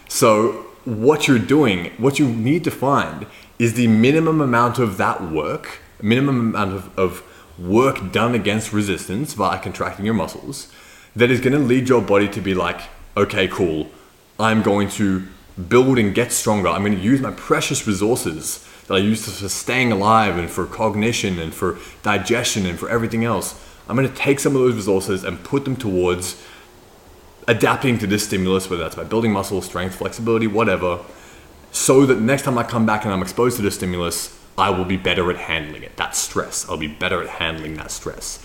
So 0.09 0.67
what 0.85 1.27
you're 1.27 1.41
doing, 1.41 1.91
what 1.99 2.19
you 2.19 2.29
need 2.29 2.65
to 2.65 2.71
find 2.71 3.27
is 3.59 3.75
the 3.75 3.87
minimum 3.87 4.41
amount 4.41 4.79
of 4.79 4.97
that 4.99 5.23
work, 5.23 5.81
minimum 6.03 6.55
amount 6.55 6.73
of, 6.73 6.99
of 6.99 7.23
work 7.59 8.13
done 8.13 8.35
against 8.35 8.73
resistance 8.73 9.33
via 9.33 9.59
contracting 9.59 10.05
your 10.05 10.15
muscles 10.15 10.71
that 11.15 11.31
is 11.31 11.41
going 11.41 11.55
to 11.55 11.59
lead 11.59 11.89
your 11.89 12.03
body 12.03 12.29
to 12.29 12.41
be 12.41 12.55
like, 12.55 12.83
okay, 13.17 13.49
cool, 13.49 13.89
I'm 14.39 14.63
going 14.63 14.91
to 14.91 15.27
build 15.69 15.99
and 15.99 16.15
get 16.15 16.33
stronger. 16.33 16.69
I'm 16.69 16.83
going 16.83 16.95
to 16.95 17.03
use 17.03 17.21
my 17.23 17.31
precious 17.31 17.87
resources 17.87 18.67
that 18.87 18.95
I 18.95 18.99
use 18.99 19.25
for 19.25 19.49
staying 19.49 19.91
alive 19.91 20.37
and 20.37 20.51
for 20.51 20.67
cognition 20.67 21.39
and 21.39 21.55
for 21.55 21.79
digestion 22.03 22.67
and 22.67 22.79
for 22.79 22.91
everything 22.91 23.25
else. 23.25 23.61
I'm 23.89 23.97
going 23.97 24.09
to 24.09 24.15
take 24.15 24.39
some 24.39 24.55
of 24.55 24.61
those 24.61 24.75
resources 24.75 25.25
and 25.25 25.43
put 25.43 25.65
them 25.65 25.77
towards 25.77 26.43
adapting 27.49 27.99
to 28.01 28.07
this 28.07 28.25
stimulus, 28.25 28.69
whether 28.69 28.83
that's 28.83 28.97
by 28.97 29.05
building 29.05 29.33
muscle, 29.33 29.63
strength, 29.63 29.95
flexibility, 29.97 30.47
whatever, 30.47 31.01
so 31.87 32.05
that 32.05 32.19
next 32.21 32.43
time 32.43 32.59
I 32.59 32.65
come 32.65 32.85
back 32.85 33.05
and 33.05 33.15
I'm 33.15 33.23
exposed 33.23 33.55
to 33.59 33.63
the 33.63 33.71
stimulus, 33.71 34.37
I 34.59 34.71
will 34.71 34.85
be 34.85 34.97
better 34.97 35.31
at 35.31 35.37
handling 35.37 35.85
it. 35.85 35.97
That 35.97 36.17
stress. 36.17 36.69
I'll 36.69 36.77
be 36.77 36.89
better 36.89 37.23
at 37.23 37.29
handling 37.29 37.75
that 37.75 37.93
stress. 37.93 38.41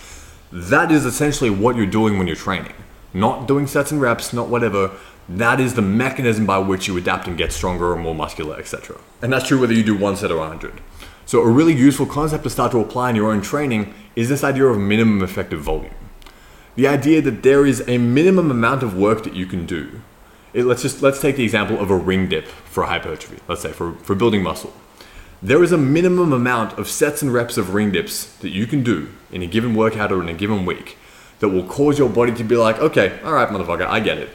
That 0.52 0.92
is 0.92 1.04
essentially 1.04 1.50
what 1.50 1.74
you're 1.74 1.86
doing 1.86 2.18
when 2.18 2.28
you're 2.28 2.36
training. 2.36 2.74
Not 3.12 3.48
doing 3.48 3.66
sets 3.66 3.90
and 3.90 4.00
reps, 4.00 4.32
not 4.32 4.46
whatever. 4.46 4.92
That 5.28 5.58
is 5.58 5.74
the 5.74 5.82
mechanism 5.82 6.46
by 6.46 6.58
which 6.58 6.86
you 6.86 6.96
adapt 6.96 7.26
and 7.26 7.36
get 7.36 7.50
stronger 7.50 7.90
or 7.90 7.96
more 7.96 8.14
muscular, 8.14 8.60
etc. 8.60 9.00
And 9.20 9.32
that's 9.32 9.48
true 9.48 9.60
whether 9.60 9.74
you 9.74 9.82
do 9.82 9.98
one 9.98 10.14
set 10.14 10.30
or 10.30 10.38
100. 10.38 10.80
So, 11.26 11.40
a 11.40 11.50
really 11.50 11.74
useful 11.74 12.06
concept 12.06 12.44
to 12.44 12.50
start 12.50 12.70
to 12.70 12.78
apply 12.78 13.10
in 13.10 13.16
your 13.16 13.32
own 13.32 13.42
training 13.42 13.92
is 14.14 14.28
this 14.28 14.44
idea 14.44 14.66
of 14.66 14.78
minimum 14.78 15.20
effective 15.20 15.62
volume. 15.62 15.94
The 16.76 16.86
idea 16.86 17.20
that 17.22 17.42
there 17.42 17.66
is 17.66 17.82
a 17.88 17.98
minimum 17.98 18.52
amount 18.52 18.84
of 18.84 18.96
work 18.96 19.24
that 19.24 19.34
you 19.34 19.46
can 19.46 19.66
do. 19.66 20.00
It, 20.54 20.64
let's 20.64 20.82
just 20.82 21.02
let's 21.02 21.20
take 21.20 21.36
the 21.36 21.44
example 21.44 21.80
of 21.80 21.90
a 21.90 21.96
ring 21.96 22.28
dip 22.28 22.46
for 22.46 22.84
hypertrophy. 22.84 23.40
Let's 23.48 23.62
say 23.62 23.72
for, 23.72 23.94
for 23.94 24.14
building 24.14 24.42
muscle 24.42 24.72
there 25.42 25.62
is 25.64 25.72
a 25.72 25.78
minimum 25.78 26.32
amount 26.32 26.78
of 26.78 26.86
sets 26.86 27.20
and 27.20 27.32
reps 27.32 27.58
of 27.58 27.74
ring 27.74 27.90
dips 27.90 28.36
that 28.36 28.50
you 28.50 28.64
can 28.64 28.84
do 28.84 29.08
in 29.32 29.42
a 29.42 29.46
given 29.46 29.74
workout 29.74 30.12
or 30.12 30.22
in 30.22 30.28
a 30.28 30.34
given 30.34 30.64
week 30.64 30.96
that 31.40 31.48
will 31.48 31.64
cause 31.64 31.98
your 31.98 32.08
body 32.08 32.32
to 32.32 32.44
be 32.44 32.54
like, 32.54 32.78
okay, 32.78 33.18
all 33.24 33.32
right, 33.32 33.48
motherfucker, 33.48 33.84
I 33.84 33.98
get 33.98 34.18
it. 34.18 34.30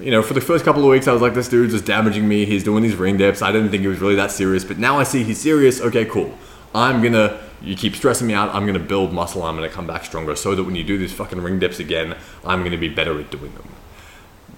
You 0.00 0.10
know, 0.10 0.22
for 0.22 0.34
the 0.34 0.40
first 0.40 0.64
couple 0.64 0.82
of 0.82 0.90
weeks, 0.90 1.06
I 1.06 1.12
was 1.12 1.22
like, 1.22 1.34
this 1.34 1.48
dude's 1.48 1.72
just 1.72 1.84
damaging 1.84 2.26
me. 2.26 2.44
He's 2.44 2.64
doing 2.64 2.82
these 2.82 2.96
ring 2.96 3.16
dips. 3.16 3.40
I 3.40 3.52
didn't 3.52 3.70
think 3.70 3.84
it 3.84 3.88
was 3.88 4.00
really 4.00 4.16
that 4.16 4.32
serious, 4.32 4.64
but 4.64 4.78
now 4.78 4.98
I 4.98 5.04
see 5.04 5.22
he's 5.22 5.40
serious. 5.40 5.80
Okay, 5.80 6.04
cool. 6.04 6.36
I'm 6.74 7.02
gonna, 7.02 7.38
you 7.62 7.76
keep 7.76 7.94
stressing 7.94 8.26
me 8.26 8.34
out. 8.34 8.52
I'm 8.52 8.66
gonna 8.66 8.80
build 8.80 9.12
muscle. 9.12 9.44
I'm 9.44 9.54
gonna 9.54 9.68
come 9.68 9.86
back 9.86 10.04
stronger 10.04 10.34
so 10.34 10.56
that 10.56 10.64
when 10.64 10.74
you 10.74 10.82
do 10.82 10.98
these 10.98 11.12
fucking 11.12 11.40
ring 11.40 11.60
dips 11.60 11.78
again, 11.78 12.16
I'm 12.44 12.64
gonna 12.64 12.78
be 12.78 12.88
better 12.88 13.18
at 13.20 13.30
doing 13.30 13.54
them. 13.54 13.77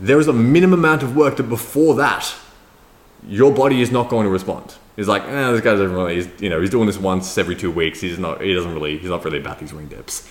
There 0.00 0.18
is 0.18 0.28
a 0.28 0.32
minimum 0.32 0.80
amount 0.80 1.02
of 1.02 1.14
work 1.14 1.36
that 1.36 1.44
before 1.44 1.94
that, 1.96 2.34
your 3.26 3.52
body 3.52 3.82
is 3.82 3.90
not 3.90 4.08
going 4.08 4.24
to 4.24 4.30
respond. 4.30 4.74
He's 4.96 5.08
like, 5.08 5.22
eh, 5.24 5.50
this 5.52 5.60
guy 5.60 5.72
doesn't 5.72 5.92
really. 5.92 6.16
He's, 6.16 6.28
you 6.40 6.48
know, 6.48 6.60
he's 6.60 6.70
doing 6.70 6.86
this 6.86 6.98
once 6.98 7.36
every 7.38 7.54
two 7.54 7.70
weeks. 7.70 8.00
He's 8.00 8.18
not. 8.18 8.40
He 8.40 8.54
doesn't 8.54 8.72
really. 8.72 8.98
He's 8.98 9.10
not 9.10 9.24
really 9.24 9.38
about 9.38 9.58
these 9.58 9.72
ring 9.72 9.88
dips. 9.88 10.28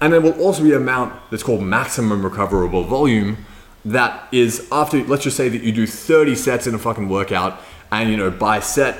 And 0.00 0.12
there 0.12 0.20
will 0.20 0.38
also 0.40 0.62
be 0.62 0.70
an 0.70 0.78
amount 0.78 1.30
that's 1.30 1.42
called 1.42 1.62
maximum 1.62 2.24
recoverable 2.24 2.84
volume. 2.84 3.46
That 3.84 4.28
is 4.32 4.68
after. 4.70 5.02
Let's 5.04 5.24
just 5.24 5.36
say 5.36 5.48
that 5.48 5.62
you 5.62 5.72
do 5.72 5.86
30 5.86 6.34
sets 6.34 6.66
in 6.66 6.74
a 6.74 6.78
fucking 6.78 7.08
workout, 7.08 7.60
and 7.90 8.10
you 8.10 8.16
know 8.16 8.30
by 8.30 8.60
set 8.60 8.98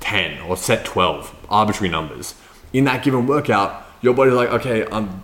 10 0.00 0.40
or 0.42 0.56
set 0.56 0.84
12, 0.84 1.46
arbitrary 1.50 1.90
numbers 1.90 2.34
in 2.76 2.84
that 2.84 3.02
given 3.02 3.26
workout, 3.26 3.86
your 4.02 4.14
body's 4.14 4.34
like, 4.34 4.50
okay, 4.50 4.86
I'm. 4.92 5.22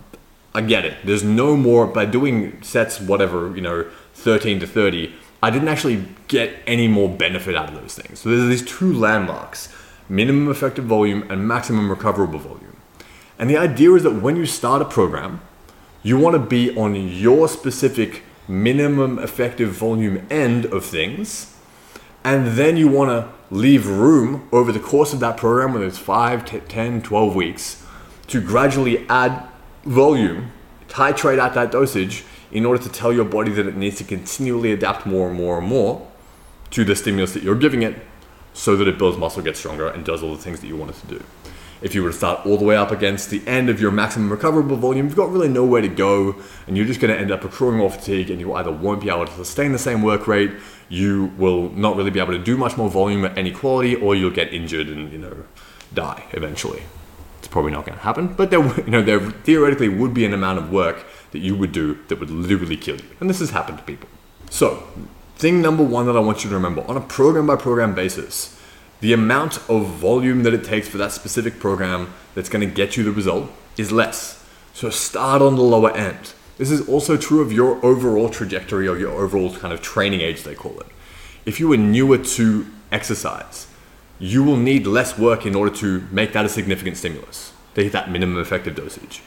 I 0.55 0.61
get 0.61 0.85
it. 0.85 0.97
There's 1.03 1.23
no 1.23 1.57
more 1.57 1.87
by 1.87 2.05
doing 2.05 2.61
sets, 2.61 2.99
whatever 2.99 3.53
you 3.55 3.61
know, 3.61 3.89
13 4.13 4.59
to 4.59 4.67
30 4.67 5.13
I 5.43 5.49
didn't 5.49 5.67
actually 5.67 6.05
get 6.29 6.57
any 6.65 6.87
more 6.87 7.09
benefit 7.09 7.53
out 7.53 7.67
of 7.67 7.75
those 7.75 7.95
things. 7.95 8.19
So 8.19 8.29
there's 8.29 8.47
these 8.47 8.65
two 8.65 8.93
landmarks 8.93 9.67
minimum 10.07 10.49
effective 10.49 10.85
volume 10.85 11.29
and 11.29 11.45
maximum 11.45 11.89
recoverable 11.89 12.39
volume. 12.39 12.77
And 13.37 13.49
the 13.49 13.57
idea 13.57 13.91
is 13.93 14.03
that 14.03 14.21
when 14.21 14.37
you 14.37 14.45
start 14.45 14.81
a 14.81 14.85
program, 14.85 15.41
you 16.01 16.17
want 16.17 16.35
to 16.35 16.39
be 16.39 16.73
on 16.77 16.95
your 16.95 17.49
specific 17.49 18.23
minimum 18.47 19.19
effective 19.19 19.71
volume 19.71 20.25
end 20.29 20.65
of 20.65 20.85
things. 20.85 21.53
And 22.23 22.57
then 22.57 22.77
you 22.77 22.87
want 22.87 23.09
to 23.09 23.29
leave 23.53 23.85
room 23.85 24.47
over 24.53 24.71
the 24.71 24.79
course 24.79 25.11
of 25.11 25.19
that 25.19 25.35
program, 25.35 25.73
whether 25.73 25.85
it's 25.85 25.97
5, 25.97 26.67
10, 26.69 27.01
12 27.01 27.35
weeks, 27.35 27.85
to 28.27 28.39
gradually 28.39 29.05
add 29.09 29.45
volume 29.85 30.51
titrate 30.87 31.39
at 31.39 31.53
that 31.53 31.71
dosage 31.71 32.23
in 32.51 32.65
order 32.65 32.81
to 32.81 32.89
tell 32.89 33.11
your 33.11 33.25
body 33.25 33.51
that 33.51 33.65
it 33.65 33.75
needs 33.75 33.97
to 33.97 34.03
continually 34.03 34.71
adapt 34.71 35.05
more 35.05 35.27
and 35.27 35.37
more 35.37 35.57
and 35.57 35.67
more 35.67 36.07
to 36.69 36.83
the 36.83 36.95
stimulus 36.95 37.33
that 37.33 37.43
you're 37.43 37.55
giving 37.55 37.81
it 37.81 37.95
so 38.53 38.75
that 38.75 38.87
it 38.87 38.97
builds 38.97 39.17
muscle, 39.17 39.41
gets 39.41 39.59
stronger, 39.59 39.87
and 39.87 40.05
does 40.05 40.21
all 40.21 40.35
the 40.35 40.41
things 40.41 40.59
that 40.61 40.67
you 40.67 40.77
want 40.77 40.91
it 40.91 40.97
to 40.97 41.07
do. 41.07 41.23
If 41.81 41.93
you 41.93 42.03
were 42.03 42.11
to 42.11 42.15
start 42.15 42.45
all 42.45 42.57
the 42.57 42.63
way 42.63 42.77
up 42.77 42.91
against 42.91 43.29
the 43.29 43.45
end 43.45 43.69
of 43.69 43.81
your 43.81 43.91
maximum 43.91 44.31
recoverable 44.31 44.77
volume, 44.77 45.07
you've 45.07 45.15
got 45.15 45.31
really 45.31 45.49
nowhere 45.49 45.81
to 45.81 45.87
go, 45.87 46.35
and 46.65 46.77
you're 46.77 46.85
just 46.85 47.01
going 47.01 47.13
to 47.13 47.19
end 47.19 47.31
up 47.31 47.43
accruing 47.43 47.77
more 47.77 47.89
fatigue, 47.89 48.29
and 48.29 48.39
you 48.39 48.53
either 48.53 48.71
won't 48.71 49.01
be 49.01 49.09
able 49.09 49.25
to 49.25 49.33
sustain 49.33 49.71
the 49.71 49.79
same 49.79 50.01
work 50.01 50.27
rate, 50.27 50.51
you 50.87 51.33
will 51.37 51.69
not 51.71 51.97
really 51.97 52.11
be 52.11 52.19
able 52.19 52.33
to 52.33 52.39
do 52.39 52.55
much 52.55 52.77
more 52.77 52.89
volume 52.89 53.25
at 53.25 53.37
any 53.37 53.51
quality, 53.51 53.95
or 53.95 54.15
you'll 54.15 54.31
get 54.31 54.53
injured 54.53 54.87
and 54.87 55.11
you 55.11 55.17
know 55.17 55.35
die 55.93 56.23
eventually. 56.31 56.83
Probably 57.53 57.71
not 57.71 57.85
going 57.85 57.99
to 57.99 58.03
happen, 58.03 58.33
but 58.33 58.49
there 58.49 58.61
you 58.77 58.89
know 58.89 59.03
there 59.03 59.19
theoretically 59.19 59.87
would 59.87 60.11
be 60.11 60.25
an 60.25 60.33
amount 60.33 60.57
of 60.57 60.71
work 60.71 61.05
that 61.33 61.37
you 61.37 61.55
would 61.55 61.71
do 61.71 61.99
that 62.07 62.19
would 62.19 62.31
literally 62.31 62.75
kill 62.75 62.95
you, 62.95 63.05
and 63.19 63.29
this 63.29 63.37
has 63.37 63.51
happened 63.51 63.77
to 63.77 63.83
people. 63.83 64.09
So 64.49 64.87
thing 65.35 65.61
number 65.61 65.83
one 65.83 66.07
that 66.07 66.17
I 66.17 66.19
want 66.19 66.43
you 66.43 66.49
to 66.49 66.55
remember 66.55 66.83
on 66.87 66.97
a 66.97 67.01
program 67.01 67.45
by 67.45 67.55
program 67.55 67.93
basis, 67.93 68.59
the 69.01 69.13
amount 69.13 69.57
of 69.69 69.85
volume 69.85 70.41
that 70.41 70.55
it 70.55 70.63
takes 70.63 70.87
for 70.87 70.97
that 70.97 71.11
specific 71.11 71.59
program 71.59 72.11
that's 72.33 72.49
going 72.49 72.67
to 72.67 72.73
get 72.73 72.97
you 72.97 73.03
the 73.03 73.11
result 73.11 73.51
is 73.77 73.91
less. 73.91 74.43
So 74.73 74.89
start 74.89 75.43
on 75.43 75.55
the 75.55 75.61
lower 75.61 75.91
end. 75.91 76.33
This 76.57 76.71
is 76.71 76.89
also 76.89 77.17
true 77.17 77.41
of 77.41 77.53
your 77.53 77.85
overall 77.85 78.29
trajectory 78.29 78.87
or 78.87 78.97
your 78.97 79.11
overall 79.11 79.55
kind 79.55 79.71
of 79.71 79.83
training 79.83 80.21
age, 80.21 80.41
they 80.41 80.55
call 80.55 80.79
it. 80.79 80.87
If 81.45 81.59
you 81.59 81.67
were 81.67 81.77
newer 81.77 82.17
to 82.17 82.65
exercise, 82.91 83.67
you 84.19 84.43
will 84.43 84.57
need 84.57 84.87
less 84.87 85.17
work 85.17 85.45
in 85.45 85.55
order 85.55 85.75
to 85.77 86.07
make 86.11 86.33
that 86.33 86.45
a 86.45 86.49
significant 86.49 86.97
stimulus, 86.97 87.53
to 87.75 87.83
hit 87.83 87.91
that 87.91 88.09
minimum 88.11 88.39
effective 88.39 88.75
dosage. 88.75 89.21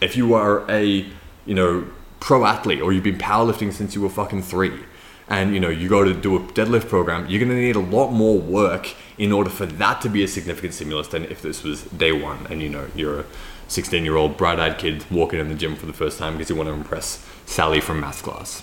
If 0.00 0.16
you 0.16 0.34
are 0.34 0.68
a, 0.70 1.06
you 1.46 1.54
know, 1.54 1.86
pro 2.20 2.44
athlete 2.44 2.80
or 2.80 2.92
you've 2.92 3.04
been 3.04 3.18
powerlifting 3.18 3.72
since 3.72 3.94
you 3.94 4.02
were 4.02 4.08
fucking 4.08 4.42
three, 4.42 4.80
and 5.28 5.54
you 5.54 5.60
know 5.60 5.68
you 5.68 5.88
go 5.88 6.04
to 6.04 6.12
do 6.12 6.36
a 6.36 6.40
deadlift 6.40 6.88
program, 6.88 7.26
you're 7.26 7.40
going 7.40 7.50
to 7.50 7.56
need 7.56 7.76
a 7.76 7.80
lot 7.80 8.10
more 8.10 8.38
work 8.38 8.94
in 9.18 9.32
order 9.32 9.50
for 9.50 9.66
that 9.66 10.00
to 10.02 10.08
be 10.08 10.22
a 10.22 10.28
significant 10.28 10.74
stimulus 10.74 11.08
than 11.08 11.24
if 11.24 11.40
this 11.42 11.62
was 11.62 11.84
day 11.84 12.12
one 12.12 12.46
and 12.50 12.60
you 12.60 12.68
know 12.68 12.88
you're 12.94 13.20
a 13.20 13.24
16 13.68 14.04
year 14.04 14.16
old 14.16 14.36
bright-eyed 14.36 14.78
kid 14.78 15.04
walking 15.10 15.40
in 15.40 15.48
the 15.48 15.54
gym 15.54 15.74
for 15.76 15.86
the 15.86 15.92
first 15.92 16.18
time 16.18 16.34
because 16.34 16.50
you 16.50 16.56
want 16.56 16.68
to 16.68 16.74
impress 16.74 17.26
Sally 17.46 17.80
from 17.80 18.00
math 18.00 18.22
class. 18.22 18.62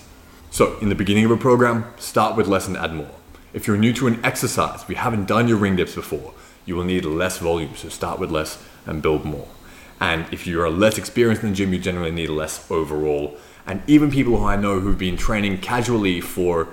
So 0.50 0.78
in 0.78 0.88
the 0.88 0.94
beginning 0.94 1.24
of 1.24 1.30
a 1.30 1.36
program, 1.36 1.92
start 1.96 2.36
with 2.36 2.46
less 2.46 2.68
and 2.68 2.76
add 2.76 2.94
more. 2.94 3.19
If 3.52 3.66
you're 3.66 3.76
new 3.76 3.92
to 3.94 4.06
an 4.06 4.24
exercise, 4.24 4.82
if 4.82 4.88
you 4.88 4.96
haven't 4.96 5.26
done 5.26 5.48
your 5.48 5.58
ring 5.58 5.76
dips 5.76 5.94
before, 5.94 6.34
you 6.64 6.76
will 6.76 6.84
need 6.84 7.04
less 7.04 7.38
volume, 7.38 7.74
so 7.74 7.88
start 7.88 8.18
with 8.18 8.30
less 8.30 8.62
and 8.86 9.02
build 9.02 9.24
more. 9.24 9.48
And 10.00 10.26
if 10.32 10.46
you 10.46 10.60
are 10.62 10.70
less 10.70 10.98
experienced 10.98 11.42
in 11.42 11.50
the 11.50 11.56
gym, 11.56 11.72
you 11.72 11.78
generally 11.78 12.10
need 12.10 12.28
less 12.28 12.70
overall 12.70 13.36
and 13.66 13.82
even 13.86 14.10
people 14.10 14.36
who 14.36 14.44
I 14.44 14.56
know 14.56 14.80
who've 14.80 14.98
been 14.98 15.16
training 15.16 15.58
casually 15.58 16.20
for, 16.20 16.68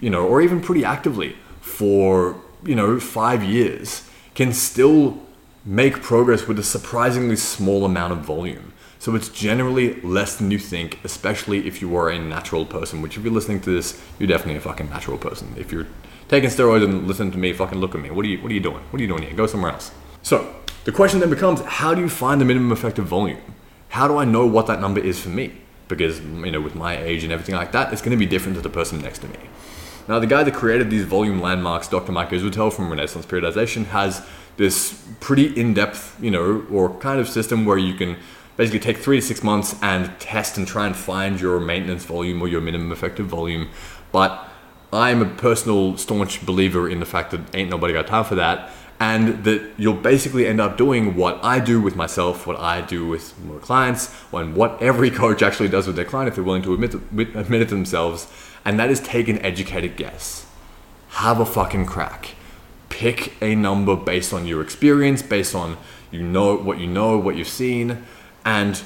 you 0.00 0.10
know, 0.10 0.26
or 0.26 0.40
even 0.40 0.60
pretty 0.60 0.84
actively 0.84 1.36
for, 1.60 2.40
you 2.64 2.74
know, 2.74 2.98
five 2.98 3.42
years 3.42 4.08
can 4.34 4.52
still 4.52 5.20
make 5.64 6.02
progress 6.02 6.46
with 6.46 6.58
a 6.58 6.62
surprisingly 6.62 7.36
small 7.36 7.84
amount 7.84 8.12
of 8.12 8.20
volume. 8.20 8.72
So 8.98 9.14
it's 9.14 9.28
generally 9.28 10.00
less 10.00 10.36
than 10.36 10.50
you 10.50 10.58
think, 10.58 10.98
especially 11.04 11.66
if 11.66 11.80
you 11.80 11.94
are 11.96 12.10
a 12.10 12.18
natural 12.18 12.66
person, 12.66 13.00
which 13.00 13.16
if 13.16 13.24
you're 13.24 13.32
listening 13.32 13.60
to 13.60 13.70
this, 13.70 14.02
you're 14.18 14.26
definitely 14.26 14.56
a 14.56 14.60
fucking 14.60 14.90
natural 14.90 15.18
person. 15.18 15.54
If 15.56 15.70
you're 15.70 15.86
taking 16.28 16.50
steroids 16.50 16.84
and 16.84 17.06
listening 17.06 17.30
to 17.32 17.38
me, 17.38 17.52
fucking 17.52 17.78
look 17.78 17.94
at 17.94 18.00
me. 18.00 18.10
What 18.10 18.24
are 18.24 18.28
you 18.28 18.42
what 18.42 18.50
are 18.50 18.54
you 18.54 18.60
doing? 18.60 18.82
What 18.90 18.98
are 18.98 19.02
you 19.02 19.08
doing 19.08 19.22
here? 19.22 19.34
Go 19.34 19.46
somewhere 19.46 19.72
else. 19.72 19.92
So 20.22 20.54
the 20.84 20.92
question 20.92 21.20
then 21.20 21.30
becomes 21.30 21.60
how 21.60 21.94
do 21.94 22.00
you 22.00 22.08
find 22.08 22.40
the 22.40 22.44
minimum 22.44 22.72
effective 22.72 23.06
volume? 23.06 23.40
How 23.90 24.08
do 24.08 24.18
I 24.18 24.24
know 24.24 24.46
what 24.46 24.66
that 24.66 24.80
number 24.80 25.00
is 25.00 25.20
for 25.20 25.30
me? 25.30 25.52
because 25.88 26.20
you 26.20 26.50
know 26.50 26.60
with 26.60 26.74
my 26.74 26.96
age 26.96 27.24
and 27.24 27.32
everything 27.32 27.54
like 27.54 27.72
that, 27.72 27.92
it's 27.92 28.02
to 28.02 28.16
be 28.16 28.26
different 28.26 28.56
to 28.56 28.62
the 28.62 28.68
person 28.68 29.00
next 29.00 29.20
to 29.20 29.28
me. 29.28 29.38
Now, 30.06 30.18
the 30.18 30.26
guy 30.26 30.42
that 30.42 30.54
created 30.54 30.90
these 30.90 31.04
volume 31.04 31.40
landmarks, 31.40 31.88
Dr. 31.88 32.12
Mike 32.12 32.30
Israetel 32.30 32.72
from 32.72 32.88
Renaissance 32.88 33.26
Periodization, 33.26 33.86
has 33.86 34.26
this 34.56 35.04
pretty 35.20 35.58
in-depth, 35.58 36.16
you 36.22 36.30
know, 36.30 36.64
or 36.70 36.94
kind 36.98 37.20
of 37.20 37.28
system 37.28 37.66
where 37.66 37.76
you 37.76 37.94
can 37.94 38.16
basically 38.58 38.80
take 38.80 38.98
three 38.98 39.18
to 39.18 39.26
six 39.26 39.42
months 39.42 39.74
and 39.80 40.10
test 40.20 40.58
and 40.58 40.66
try 40.68 40.84
and 40.84 40.94
find 40.94 41.40
your 41.40 41.58
maintenance 41.60 42.04
volume 42.04 42.42
or 42.42 42.48
your 42.48 42.60
minimum 42.60 42.92
effective 42.92 43.26
volume. 43.26 43.70
But 44.12 44.46
I'm 44.92 45.22
a 45.22 45.26
personal 45.26 45.96
staunch 45.96 46.44
believer 46.44 46.90
in 46.90 46.98
the 46.98 47.06
fact 47.06 47.30
that 47.30 47.40
ain't 47.54 47.70
nobody 47.70 47.94
got 47.94 48.08
time 48.08 48.24
for 48.24 48.34
that 48.34 48.70
and 49.00 49.44
that 49.44 49.62
you'll 49.76 49.94
basically 49.94 50.46
end 50.46 50.60
up 50.60 50.76
doing 50.76 51.14
what 51.14 51.38
I 51.44 51.60
do 51.60 51.80
with 51.80 51.94
myself, 51.94 52.48
what 52.48 52.58
I 52.58 52.80
do 52.80 53.06
with 53.06 53.38
more 53.44 53.60
clients, 53.60 54.12
and 54.32 54.56
what 54.56 54.82
every 54.82 55.10
coach 55.22 55.40
actually 55.40 55.68
does 55.68 55.86
with 55.86 55.94
their 55.94 56.04
client 56.04 56.28
if 56.28 56.34
they're 56.34 56.42
willing 56.42 56.62
to 56.62 56.74
admit, 56.74 56.94
admit 56.94 57.62
it 57.62 57.68
to 57.68 57.76
themselves, 57.76 58.26
and 58.64 58.78
that 58.80 58.90
is 58.90 58.98
take 58.98 59.28
an 59.28 59.38
educated 59.38 59.96
guess. 59.96 60.46
Have 61.10 61.38
a 61.38 61.46
fucking 61.46 61.86
crack. 61.86 62.34
Pick 62.88 63.40
a 63.40 63.54
number 63.54 63.94
based 63.94 64.32
on 64.32 64.46
your 64.46 64.62
experience, 64.62 65.22
based 65.22 65.54
on 65.54 65.76
you 66.10 66.22
know 66.22 66.56
what 66.56 66.80
you 66.80 66.88
know, 66.88 67.18
what 67.18 67.36
you've 67.36 67.46
seen, 67.46 68.04
and 68.48 68.82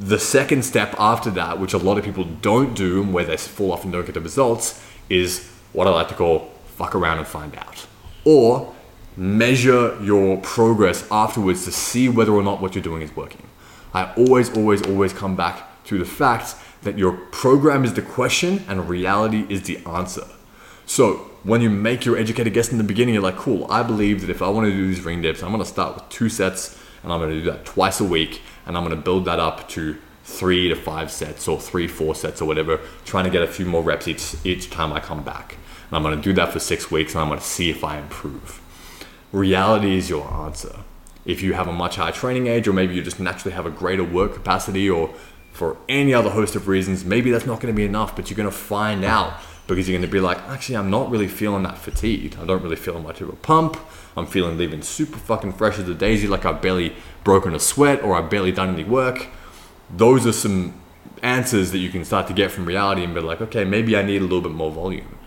the 0.00 0.18
second 0.18 0.64
step 0.64 0.96
after 0.98 1.30
that, 1.30 1.60
which 1.60 1.74
a 1.74 1.78
lot 1.78 1.96
of 1.96 2.04
people 2.04 2.24
don't 2.24 2.74
do, 2.74 3.04
where 3.04 3.24
they 3.24 3.36
fall 3.36 3.70
off 3.70 3.84
and 3.84 3.92
don't 3.92 4.04
get 4.04 4.14
the 4.14 4.20
results, 4.20 4.84
is 5.08 5.48
what 5.72 5.86
I 5.86 5.90
like 5.90 6.08
to 6.08 6.14
call 6.14 6.50
fuck 6.76 6.96
around 6.96 7.18
and 7.18 7.26
find 7.26 7.54
out. 7.56 7.86
Or 8.24 8.74
measure 9.16 9.96
your 10.02 10.38
progress 10.38 11.06
afterwards 11.08 11.64
to 11.66 11.70
see 11.70 12.08
whether 12.08 12.32
or 12.32 12.42
not 12.42 12.60
what 12.60 12.74
you're 12.74 12.82
doing 12.82 13.02
is 13.02 13.14
working. 13.14 13.46
I 13.94 14.12
always, 14.14 14.50
always, 14.56 14.82
always 14.82 15.12
come 15.12 15.36
back 15.36 15.84
to 15.84 15.96
the 15.96 16.04
fact 16.04 16.56
that 16.82 16.98
your 16.98 17.12
program 17.12 17.84
is 17.84 17.94
the 17.94 18.02
question 18.02 18.64
and 18.66 18.88
reality 18.88 19.46
is 19.48 19.62
the 19.62 19.78
answer. 19.86 20.26
So 20.86 21.30
when 21.44 21.60
you 21.60 21.70
make 21.70 22.04
your 22.04 22.16
educated 22.16 22.54
guess 22.54 22.72
in 22.72 22.78
the 22.78 22.84
beginning, 22.92 23.14
you're 23.14 23.22
like, 23.22 23.36
cool, 23.36 23.70
I 23.70 23.84
believe 23.84 24.22
that 24.22 24.30
if 24.30 24.42
I 24.42 24.48
want 24.48 24.66
to 24.66 24.72
do 24.72 24.88
these 24.88 25.04
ring 25.04 25.22
dips, 25.22 25.44
I'm 25.44 25.50
going 25.50 25.62
to 25.62 25.68
start 25.68 25.94
with 25.94 26.08
two 26.08 26.28
sets 26.28 26.76
and 27.04 27.12
I'm 27.12 27.20
going 27.20 27.30
to 27.30 27.38
do 27.38 27.50
that 27.50 27.64
twice 27.64 28.00
a 28.00 28.04
week 28.04 28.42
and 28.70 28.78
I'm 28.78 28.84
going 28.84 28.96
to 28.96 29.02
build 29.02 29.26
that 29.26 29.38
up 29.38 29.68
to 29.70 29.98
three 30.24 30.68
to 30.68 30.76
five 30.76 31.10
sets 31.10 31.48
or 31.48 31.60
three, 31.60 31.88
four 31.88 32.14
sets 32.14 32.40
or 32.40 32.46
whatever, 32.46 32.80
trying 33.04 33.24
to 33.24 33.30
get 33.30 33.42
a 33.42 33.46
few 33.46 33.66
more 33.66 33.82
reps 33.82 34.08
each, 34.08 34.36
each 34.44 34.70
time 34.70 34.92
I 34.92 35.00
come 35.00 35.24
back. 35.24 35.56
And 35.88 35.96
I'm 35.96 36.02
going 36.02 36.16
to 36.16 36.22
do 36.22 36.32
that 36.34 36.52
for 36.52 36.60
six 36.60 36.90
weeks 36.90 37.14
and 37.14 37.20
I'm 37.20 37.28
going 37.28 37.40
to 37.40 37.44
see 37.44 37.68
if 37.68 37.82
I 37.84 37.98
improve 37.98 38.60
reality 39.32 39.96
is 39.96 40.08
your 40.08 40.32
answer. 40.32 40.80
If 41.24 41.42
you 41.42 41.52
have 41.52 41.68
a 41.68 41.72
much 41.72 41.96
higher 41.96 42.12
training 42.12 42.46
age, 42.46 42.66
or 42.66 42.72
maybe 42.72 42.94
you 42.94 43.02
just 43.02 43.20
naturally 43.20 43.54
have 43.54 43.66
a 43.66 43.70
greater 43.70 44.04
work 44.04 44.34
capacity, 44.34 44.88
or 44.88 45.14
for 45.52 45.76
any 45.88 46.14
other 46.14 46.30
host 46.30 46.56
of 46.56 46.68
reasons, 46.68 47.04
maybe 47.04 47.30
that's 47.30 47.46
not 47.46 47.60
going 47.60 47.72
to 47.72 47.76
be 47.76 47.84
enough, 47.84 48.16
but 48.16 48.30
you're 48.30 48.36
going 48.36 48.48
to 48.48 48.54
find 48.54 49.04
out 49.04 49.34
because 49.66 49.88
you're 49.88 49.98
going 49.98 50.08
to 50.08 50.12
be 50.12 50.20
like, 50.20 50.38
actually, 50.48 50.76
I'm 50.76 50.90
not 50.90 51.10
really 51.10 51.28
feeling 51.28 51.62
that 51.62 51.78
fatigued. 51.78 52.38
I 52.38 52.44
don't 52.44 52.62
really 52.62 52.76
feel 52.76 53.00
much 53.00 53.20
of 53.20 53.28
a 53.28 53.36
pump. 53.36 53.76
I'm 54.16 54.26
feeling 54.26 54.58
leaving 54.58 54.82
super 54.82 55.18
fucking 55.18 55.52
fresh 55.52 55.78
as 55.78 55.88
a 55.88 55.94
daisy, 55.94 56.26
like 56.26 56.44
I've 56.44 56.60
barely 56.60 56.94
broken 57.22 57.54
a 57.54 57.60
sweat 57.60 58.02
or 58.02 58.16
I've 58.16 58.28
barely 58.28 58.52
done 58.52 58.74
any 58.74 58.84
work. 58.84 59.28
Those 59.94 60.26
are 60.26 60.32
some 60.32 60.80
answers 61.22 61.70
that 61.72 61.78
you 61.78 61.90
can 61.90 62.04
start 62.04 62.26
to 62.26 62.32
get 62.32 62.50
from 62.50 62.66
reality 62.66 63.04
and 63.04 63.14
be 63.14 63.20
like, 63.20 63.40
okay, 63.40 63.64
maybe 63.64 63.96
I 63.96 64.02
need 64.02 64.18
a 64.18 64.24
little 64.24 64.40
bit 64.40 64.52
more 64.52 64.70
volume. 64.70 65.18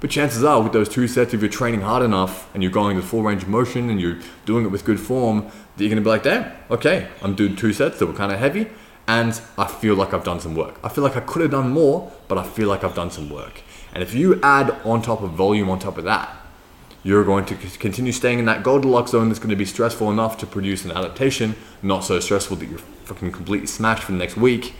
But 0.00 0.10
chances 0.10 0.42
are, 0.42 0.60
with 0.60 0.72
those 0.72 0.88
two 0.88 1.06
sets, 1.06 1.32
if 1.32 1.40
you're 1.40 1.48
training 1.48 1.82
hard 1.82 2.02
enough 2.02 2.52
and 2.54 2.62
you're 2.62 2.72
going 2.72 2.96
to 2.96 3.02
full 3.02 3.22
range 3.22 3.44
of 3.44 3.48
motion 3.48 3.88
and 3.88 4.00
you're 4.00 4.18
doing 4.44 4.64
it 4.64 4.68
with 4.68 4.84
good 4.84 4.98
form, 4.98 5.42
that 5.76 5.84
you're 5.84 5.90
going 5.90 6.02
to 6.02 6.02
be 6.02 6.10
like, 6.10 6.24
damn, 6.24 6.50
okay, 6.72 7.08
I'm 7.22 7.36
doing 7.36 7.54
two 7.54 7.72
sets 7.72 8.00
that 8.00 8.06
were 8.06 8.12
kind 8.12 8.32
of 8.32 8.40
heavy 8.40 8.68
and 9.06 9.40
I 9.58 9.66
feel 9.66 9.94
like 9.94 10.14
I've 10.14 10.24
done 10.24 10.40
some 10.40 10.54
work. 10.54 10.78
I 10.82 10.88
feel 10.88 11.04
like 11.04 11.16
I 11.16 11.20
could 11.20 11.42
have 11.42 11.50
done 11.50 11.70
more, 11.70 12.10
but 12.28 12.38
I 12.38 12.44
feel 12.44 12.68
like 12.68 12.84
I've 12.84 12.94
done 12.94 13.10
some 13.10 13.30
work. 13.30 13.62
And 13.92 14.02
if 14.02 14.14
you 14.14 14.40
add 14.42 14.70
on 14.84 15.02
top 15.02 15.22
of 15.22 15.32
volume 15.32 15.68
on 15.70 15.78
top 15.78 15.98
of 15.98 16.04
that, 16.04 16.34
you're 17.02 17.24
going 17.24 17.44
to 17.46 17.56
continue 17.78 18.12
staying 18.12 18.38
in 18.38 18.44
that 18.44 18.62
Goldilocks 18.62 19.10
zone 19.10 19.28
that's 19.28 19.40
going 19.40 19.50
to 19.50 19.56
be 19.56 19.64
stressful 19.64 20.10
enough 20.10 20.38
to 20.38 20.46
produce 20.46 20.84
an 20.84 20.92
adaptation, 20.92 21.56
not 21.82 22.04
so 22.04 22.20
stressful 22.20 22.56
that 22.58 22.68
you're 22.68 22.78
fucking 22.78 23.32
completely 23.32 23.66
smashed 23.66 24.04
for 24.04 24.12
the 24.12 24.18
next 24.18 24.36
week. 24.36 24.74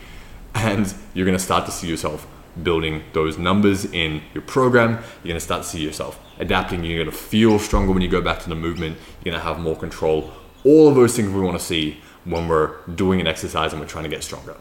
And 0.55 0.95
you're 1.15 1.27
going 1.27 1.37
to 1.37 1.43
start 1.43 1.67
to 1.67 1.73
see 1.73 1.89
yourself 1.89 2.27
building 2.63 3.03
those 3.13 3.39
numbers 3.39 3.85
in 3.87 4.23
your 4.35 4.43
program, 4.43 4.93
you're 4.93 5.31
going 5.31 5.35
to 5.35 5.41
start 5.41 5.63
to 5.63 5.69
see 5.69 5.83
yourself 5.83 6.21
adapting. 6.39 6.85
You're 6.85 7.05
going 7.05 7.11
to 7.11 7.17
feel 7.17 7.59
stronger 7.59 7.93
when 7.93 8.03
you 8.03 8.09
go 8.09 8.21
back 8.21 8.41
to 8.41 8.49
the 8.49 8.55
movement. 8.55 8.99
You're 9.25 9.33
going 9.33 9.43
to 9.43 9.49
have 9.49 9.59
more 9.59 9.77
control. 9.77 10.31
All 10.65 10.89
of 10.89 10.95
those 10.95 11.17
things 11.17 11.31
we 11.31 11.41
want 11.41 11.59
to 11.59 11.65
see 11.65 12.01
when 12.25 12.49
we're 12.49 12.77
doing 12.95 13.21
an 13.21 13.27
exercise 13.27 13.73
and 13.73 13.81
we're 13.81 13.89
trying 13.89 14.05
to 14.05 14.11
get 14.11 14.23
stronger. 14.23 14.57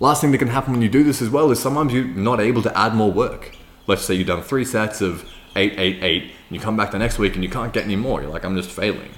Last 0.00 0.20
thing 0.20 0.32
that 0.32 0.38
can 0.38 0.48
happen 0.48 0.72
when 0.72 0.82
you 0.82 0.88
do 0.88 1.02
this 1.02 1.22
as 1.22 1.30
well 1.30 1.50
is 1.50 1.58
sometimes 1.60 1.92
you're 1.92 2.04
not 2.04 2.40
able 2.40 2.62
to 2.62 2.78
add 2.78 2.94
more 2.94 3.10
work. 3.10 3.56
Let's 3.86 4.02
say 4.02 4.14
you've 4.14 4.26
done 4.26 4.42
three 4.42 4.64
sets 4.64 5.00
of 5.00 5.28
eight, 5.54 5.74
eight, 5.78 6.02
eight, 6.02 6.22
and 6.22 6.32
you 6.50 6.60
come 6.60 6.76
back 6.76 6.90
the 6.90 6.98
next 6.98 7.18
week 7.18 7.34
and 7.34 7.44
you 7.44 7.50
can't 7.50 7.72
get 7.72 7.84
any 7.84 7.96
more. 7.96 8.20
You're 8.20 8.30
like, 8.30 8.44
I'm 8.44 8.56
just 8.56 8.70
failing. 8.70 9.10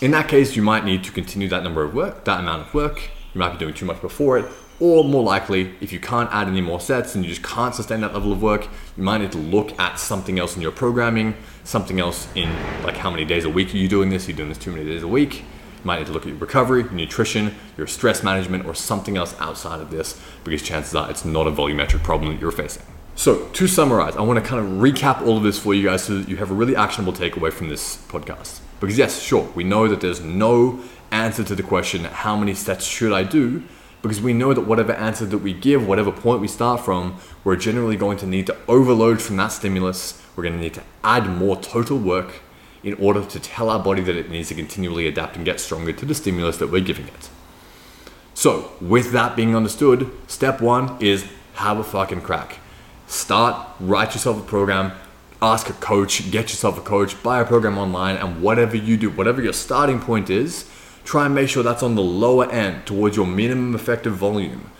In 0.00 0.10
that 0.12 0.28
case, 0.28 0.54
you 0.54 0.62
might 0.62 0.84
need 0.84 1.02
to 1.04 1.12
continue 1.12 1.48
that 1.48 1.62
number 1.62 1.82
of 1.82 1.94
work, 1.94 2.24
that 2.24 2.40
amount 2.40 2.68
of 2.68 2.74
work. 2.74 3.10
You 3.34 3.38
might 3.40 3.52
be 3.52 3.58
doing 3.58 3.74
too 3.74 3.86
much 3.86 4.00
before 4.00 4.38
it, 4.38 4.46
or 4.80 5.02
more 5.02 5.24
likely, 5.24 5.74
if 5.80 5.92
you 5.92 5.98
can't 5.98 6.30
add 6.32 6.46
any 6.46 6.60
more 6.60 6.80
sets 6.80 7.14
and 7.14 7.24
you 7.24 7.30
just 7.30 7.42
can't 7.42 7.74
sustain 7.74 8.00
that 8.02 8.14
level 8.14 8.30
of 8.30 8.40
work, 8.40 8.68
you 8.96 9.02
might 9.02 9.18
need 9.18 9.32
to 9.32 9.38
look 9.38 9.78
at 9.80 9.98
something 9.98 10.38
else 10.38 10.54
in 10.54 10.62
your 10.62 10.70
programming, 10.70 11.34
something 11.64 11.98
else 11.98 12.28
in 12.36 12.48
like 12.84 12.96
how 12.96 13.10
many 13.10 13.24
days 13.24 13.44
a 13.44 13.50
week 13.50 13.74
are 13.74 13.78
you 13.78 13.88
doing 13.88 14.08
this? 14.08 14.28
You're 14.28 14.36
doing 14.36 14.50
this 14.50 14.58
too 14.58 14.70
many 14.70 14.84
days 14.84 15.02
a 15.02 15.08
week. 15.08 15.40
You 15.40 15.84
might 15.84 15.98
need 15.98 16.06
to 16.06 16.12
look 16.12 16.22
at 16.22 16.28
your 16.28 16.36
recovery, 16.36 16.82
your 16.82 16.92
nutrition, 16.92 17.54
your 17.76 17.86
stress 17.86 18.22
management, 18.22 18.66
or 18.66 18.74
something 18.74 19.16
else 19.16 19.34
outside 19.40 19.80
of 19.80 19.90
this 19.90 20.20
because 20.44 20.62
chances 20.62 20.94
are 20.94 21.10
it's 21.10 21.24
not 21.24 21.46
a 21.46 21.50
volumetric 21.50 22.04
problem 22.04 22.32
that 22.32 22.40
you're 22.40 22.52
facing. 22.52 22.84
So, 23.18 23.46
to 23.46 23.66
summarize, 23.66 24.14
I 24.14 24.22
want 24.22 24.38
to 24.38 24.48
kind 24.48 24.64
of 24.64 24.74
recap 24.80 25.26
all 25.26 25.38
of 25.38 25.42
this 25.42 25.58
for 25.58 25.74
you 25.74 25.88
guys 25.88 26.04
so 26.04 26.20
that 26.20 26.28
you 26.28 26.36
have 26.36 26.52
a 26.52 26.54
really 26.54 26.76
actionable 26.76 27.12
takeaway 27.12 27.52
from 27.52 27.68
this 27.68 27.96
podcast. 28.06 28.60
Because, 28.78 28.96
yes, 28.96 29.20
sure, 29.20 29.50
we 29.56 29.64
know 29.64 29.88
that 29.88 30.00
there's 30.00 30.20
no 30.20 30.78
answer 31.10 31.42
to 31.42 31.56
the 31.56 31.64
question, 31.64 32.04
how 32.04 32.36
many 32.36 32.54
sets 32.54 32.86
should 32.86 33.12
I 33.12 33.24
do? 33.24 33.64
Because 34.02 34.20
we 34.20 34.32
know 34.32 34.54
that 34.54 34.60
whatever 34.60 34.92
answer 34.92 35.26
that 35.26 35.38
we 35.38 35.52
give, 35.52 35.84
whatever 35.84 36.12
point 36.12 36.40
we 36.40 36.46
start 36.46 36.84
from, 36.84 37.18
we're 37.42 37.56
generally 37.56 37.96
going 37.96 38.18
to 38.18 38.26
need 38.26 38.46
to 38.46 38.56
overload 38.68 39.20
from 39.20 39.36
that 39.38 39.48
stimulus. 39.48 40.22
We're 40.36 40.44
going 40.44 40.54
to 40.54 40.60
need 40.60 40.74
to 40.74 40.84
add 41.02 41.28
more 41.28 41.56
total 41.56 41.98
work 41.98 42.34
in 42.84 42.94
order 42.94 43.24
to 43.24 43.40
tell 43.40 43.68
our 43.68 43.82
body 43.82 44.02
that 44.02 44.14
it 44.14 44.30
needs 44.30 44.50
to 44.50 44.54
continually 44.54 45.08
adapt 45.08 45.34
and 45.34 45.44
get 45.44 45.58
stronger 45.58 45.92
to 45.92 46.06
the 46.06 46.14
stimulus 46.14 46.58
that 46.58 46.70
we're 46.70 46.84
giving 46.84 47.08
it. 47.08 47.30
So, 48.34 48.70
with 48.80 49.10
that 49.10 49.34
being 49.34 49.56
understood, 49.56 50.08
step 50.28 50.60
one 50.60 50.96
is 51.02 51.26
have 51.54 51.78
a 51.78 51.82
fucking 51.82 52.20
crack 52.20 52.60
start, 53.08 53.66
write 53.80 54.14
yourself 54.14 54.38
a 54.38 54.46
program, 54.46 54.92
ask 55.42 55.68
a 55.68 55.72
coach, 55.74 56.30
get 56.30 56.50
yourself 56.50 56.78
a 56.78 56.82
coach, 56.82 57.20
buy 57.22 57.40
a 57.40 57.44
program 57.44 57.78
online, 57.78 58.16
and 58.16 58.42
whatever 58.42 58.76
you 58.76 58.96
do, 58.96 59.10
whatever 59.10 59.42
your 59.42 59.52
starting 59.52 60.00
point 60.00 60.30
is, 60.30 60.68
try 61.04 61.26
and 61.26 61.34
make 61.34 61.48
sure 61.48 61.62
that's 61.62 61.82
on 61.82 61.94
the 61.94 62.02
lower 62.02 62.50
end 62.50 62.86
towards 62.86 63.16
your 63.16 63.26
minimum 63.26 63.74
effective 63.74 64.14
volume. 64.14 64.70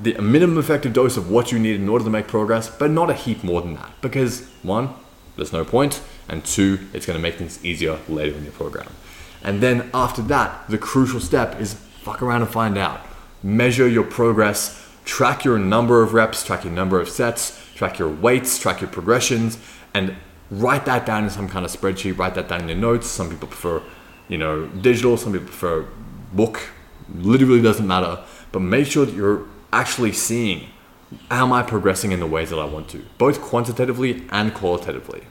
The 0.00 0.14
minimum 0.20 0.58
effective 0.58 0.92
dose 0.92 1.16
of 1.16 1.30
what 1.30 1.52
you 1.52 1.58
need 1.58 1.76
in 1.76 1.88
order 1.88 2.04
to 2.04 2.10
make 2.10 2.26
progress, 2.28 2.68
but 2.68 2.90
not 2.90 3.10
a 3.10 3.14
heap 3.14 3.42
more 3.42 3.62
than 3.62 3.74
that. 3.74 3.92
Because 4.00 4.48
one, 4.62 4.90
there's 5.36 5.52
no 5.52 5.64
point, 5.64 6.02
and 6.28 6.44
two, 6.44 6.78
it's 6.92 7.06
gonna 7.06 7.18
make 7.18 7.36
things 7.36 7.64
easier 7.64 7.98
later 8.08 8.36
in 8.36 8.44
your 8.44 8.52
program. 8.52 8.88
And 9.42 9.60
then 9.60 9.90
after 9.94 10.22
that, 10.22 10.68
the 10.68 10.78
crucial 10.78 11.20
step 11.20 11.60
is 11.60 11.74
fuck 11.74 12.22
around 12.22 12.42
and 12.42 12.50
find 12.50 12.76
out. 12.76 13.00
Measure 13.42 13.88
your 13.88 14.04
progress, 14.04 14.88
track 15.04 15.44
your 15.44 15.58
number 15.58 16.02
of 16.02 16.14
reps, 16.14 16.44
track 16.44 16.64
your 16.64 16.72
number 16.72 17.00
of 17.00 17.08
sets, 17.08 17.61
track 17.74 17.98
your 17.98 18.08
weights, 18.08 18.58
track 18.58 18.80
your 18.80 18.90
progressions, 18.90 19.58
and 19.94 20.16
write 20.50 20.84
that 20.86 21.06
down 21.06 21.24
in 21.24 21.30
some 21.30 21.48
kind 21.48 21.64
of 21.64 21.70
spreadsheet, 21.70 22.18
write 22.18 22.34
that 22.34 22.48
down 22.48 22.62
in 22.62 22.68
your 22.68 22.78
notes. 22.78 23.06
Some 23.06 23.30
people 23.30 23.48
prefer, 23.48 23.82
you 24.28 24.38
know, 24.38 24.66
digital, 24.66 25.16
some 25.16 25.32
people 25.32 25.48
prefer 25.48 25.86
book. 26.32 26.70
Literally 27.14 27.60
doesn't 27.60 27.86
matter. 27.86 28.22
But 28.52 28.60
make 28.60 28.86
sure 28.86 29.06
that 29.06 29.14
you're 29.14 29.46
actually 29.72 30.12
seeing 30.12 30.68
am 31.30 31.52
I 31.52 31.62
progressing 31.62 32.12
in 32.12 32.20
the 32.20 32.26
ways 32.26 32.50
that 32.50 32.58
I 32.58 32.64
want 32.64 32.88
to, 32.90 33.04
both 33.18 33.40
quantitatively 33.40 34.24
and 34.30 34.54
qualitatively. 34.54 35.24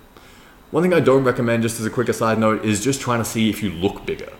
One 0.71 0.83
thing 0.83 0.93
I 0.93 0.99
don't 0.99 1.23
recommend, 1.23 1.63
just 1.63 1.79
as 1.79 1.85
a 1.85 1.89
quick 1.89 2.07
aside 2.07 2.39
note, 2.39 2.63
is 2.63 2.83
just 2.83 3.01
trying 3.01 3.19
to 3.19 3.25
see 3.25 3.49
if 3.49 3.61
you 3.61 3.71
look 3.71 4.05
bigger. 4.05 4.31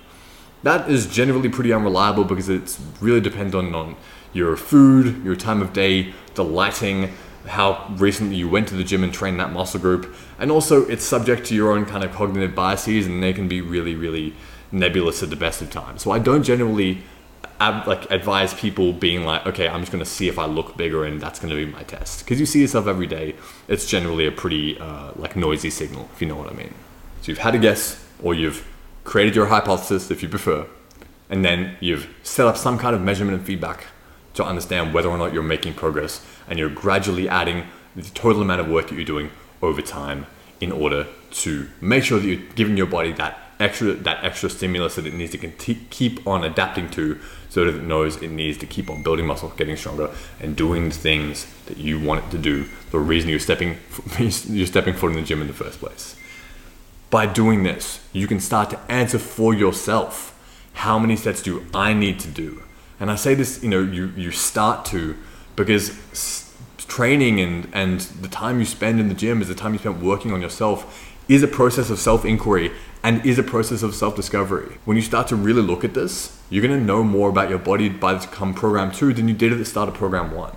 That 0.63 0.89
is 0.89 1.07
generally 1.07 1.49
pretty 1.49 1.73
unreliable 1.73 2.23
because 2.23 2.47
it's 2.47 2.79
really 3.01 3.19
dependent 3.19 3.75
on 3.75 3.95
your 4.31 4.55
food, 4.55 5.23
your 5.25 5.35
time 5.35 5.61
of 5.61 5.73
day, 5.73 6.13
the 6.35 6.43
lighting, 6.43 7.11
how 7.47 7.87
recently 7.97 8.35
you 8.35 8.47
went 8.47 8.67
to 8.69 8.75
the 8.75 8.83
gym 8.83 9.03
and 9.03 9.13
trained 9.13 9.39
that 9.39 9.51
muscle 9.51 9.79
group. 9.79 10.13
And 10.39 10.51
also, 10.51 10.85
it's 10.87 11.03
subject 11.03 11.45
to 11.47 11.55
your 11.55 11.71
own 11.71 11.85
kind 11.85 12.03
of 12.03 12.11
cognitive 12.11 12.55
biases, 12.55 13.07
and 13.07 13.21
they 13.21 13.33
can 13.33 13.47
be 13.47 13.61
really, 13.61 13.95
really 13.95 14.33
nebulous 14.71 15.21
at 15.23 15.29
the 15.29 15.35
best 15.35 15.61
of 15.61 15.69
times. 15.69 16.01
So 16.01 16.11
I 16.11 16.19
don't 16.19 16.43
generally 16.43 17.03
ab- 17.59 17.87
like 17.87 18.09
advise 18.11 18.53
people 18.53 18.93
being 18.93 19.25
like, 19.25 19.45
okay, 19.45 19.67
I'm 19.67 19.81
just 19.81 19.91
going 19.91 20.03
to 20.03 20.09
see 20.09 20.27
if 20.27 20.37
I 20.39 20.45
look 20.45 20.77
bigger, 20.77 21.03
and 21.03 21.21
that's 21.21 21.39
going 21.39 21.49
to 21.49 21.55
be 21.55 21.71
my 21.71 21.83
test. 21.83 22.19
Because 22.19 22.39
you 22.39 22.45
see 22.45 22.61
yourself 22.61 22.87
every 22.87 23.07
day, 23.07 23.35
it's 23.67 23.85
generally 23.85 24.25
a 24.25 24.31
pretty 24.31 24.79
uh, 24.79 25.11
like 25.15 25.35
noisy 25.35 25.69
signal, 25.69 26.09
if 26.13 26.21
you 26.21 26.27
know 26.27 26.35
what 26.35 26.49
I 26.49 26.53
mean. 26.53 26.73
So 27.21 27.31
you've 27.31 27.39
had 27.39 27.55
a 27.55 27.59
guess, 27.59 28.03
or 28.21 28.33
you've 28.33 28.67
created 29.03 29.35
your 29.35 29.47
hypothesis, 29.47 30.11
if 30.11 30.21
you 30.23 30.29
prefer, 30.29 30.67
and 31.29 31.45
then 31.45 31.75
you've 31.79 32.13
set 32.23 32.45
up 32.45 32.57
some 32.57 32.77
kind 32.77 32.95
of 32.95 33.01
measurement 33.01 33.37
and 33.37 33.45
feedback 33.45 33.87
to 34.33 34.45
understand 34.45 34.93
whether 34.93 35.09
or 35.09 35.17
not 35.17 35.33
you're 35.33 35.43
making 35.43 35.73
progress 35.73 36.25
and 36.47 36.57
you're 36.57 36.69
gradually 36.69 37.27
adding 37.27 37.65
the 37.95 38.03
total 38.03 38.41
amount 38.41 38.61
of 38.61 38.69
work 38.69 38.87
that 38.87 38.95
you're 38.95 39.03
doing 39.03 39.29
over 39.61 39.81
time 39.81 40.25
in 40.59 40.71
order 40.71 41.07
to 41.31 41.67
make 41.81 42.03
sure 42.03 42.19
that 42.19 42.27
you're 42.27 42.49
giving 42.55 42.77
your 42.77 42.85
body 42.85 43.11
that 43.11 43.37
extra 43.59 43.93
that 43.93 44.23
extra 44.23 44.49
stimulus 44.49 44.95
that 44.95 45.05
it 45.05 45.13
needs 45.13 45.31
to 45.31 45.37
keep 45.37 46.25
on 46.27 46.43
adapting 46.43 46.89
to 46.89 47.19
so 47.49 47.63
that 47.65 47.75
it 47.75 47.83
knows 47.83 48.21
it 48.21 48.31
needs 48.31 48.57
to 48.57 48.65
keep 48.65 48.89
on 48.89 49.03
building 49.03 49.25
muscle 49.25 49.49
getting 49.55 49.75
stronger 49.75 50.09
and 50.39 50.55
doing 50.55 50.89
the 50.89 50.95
things 50.95 51.45
that 51.67 51.77
you 51.77 51.99
want 51.99 52.23
it 52.23 52.31
to 52.31 52.37
do 52.37 52.65
the 52.91 52.99
reason 52.99 53.29
you're 53.29 53.39
stepping 53.39 53.77
you're 54.19 54.67
stepping 54.67 54.93
foot 54.93 55.11
in 55.11 55.15
the 55.15 55.21
gym 55.21 55.41
in 55.41 55.47
the 55.47 55.53
first 55.53 55.79
place. 55.79 56.15
By 57.09 57.27
doing 57.27 57.63
this 57.63 57.99
you 58.13 58.27
can 58.27 58.39
start 58.39 58.69
to 58.71 58.79
answer 58.89 59.19
for 59.19 59.53
yourself 59.53 60.29
how 60.73 60.97
many 60.97 61.15
sets 61.15 61.41
do 61.41 61.65
i 61.73 61.93
need 61.93 62.19
to 62.19 62.29
do 62.29 62.63
and 63.01 63.09
I 63.09 63.15
say 63.15 63.33
this, 63.33 63.63
you 63.63 63.69
know, 63.69 63.81
you, 63.81 64.13
you 64.15 64.29
start 64.29 64.85
to 64.85 65.17
because 65.55 65.89
training 66.77 67.39
and, 67.39 67.67
and 67.73 67.99
the 67.99 68.27
time 68.27 68.59
you 68.59 68.65
spend 68.65 68.99
in 68.99 69.07
the 69.09 69.15
gym 69.15 69.41
is 69.41 69.47
the 69.47 69.55
time 69.55 69.73
you 69.73 69.79
spend 69.79 70.03
working 70.03 70.31
on 70.31 70.39
yourself 70.39 71.11
is 71.27 71.41
a 71.41 71.47
process 71.47 71.89
of 71.89 71.97
self 71.97 72.25
inquiry 72.25 72.71
and 73.01 73.25
is 73.25 73.39
a 73.39 73.43
process 73.43 73.81
of 73.81 73.95
self 73.95 74.15
discovery. 74.15 74.77
When 74.85 74.97
you 74.97 75.01
start 75.01 75.27
to 75.29 75.35
really 75.35 75.63
look 75.63 75.83
at 75.83 75.95
this, 75.95 76.39
you're 76.51 76.61
gonna 76.61 76.79
know 76.79 77.03
more 77.03 77.29
about 77.29 77.49
your 77.49 77.57
body 77.57 77.89
by 77.89 78.13
the 78.13 78.19
time 78.19 78.53
program 78.53 78.91
two 78.91 79.13
than 79.13 79.27
you 79.27 79.33
did 79.33 79.51
at 79.51 79.57
the 79.57 79.65
start 79.65 79.89
of 79.89 79.95
program 79.95 80.31
one. 80.35 80.55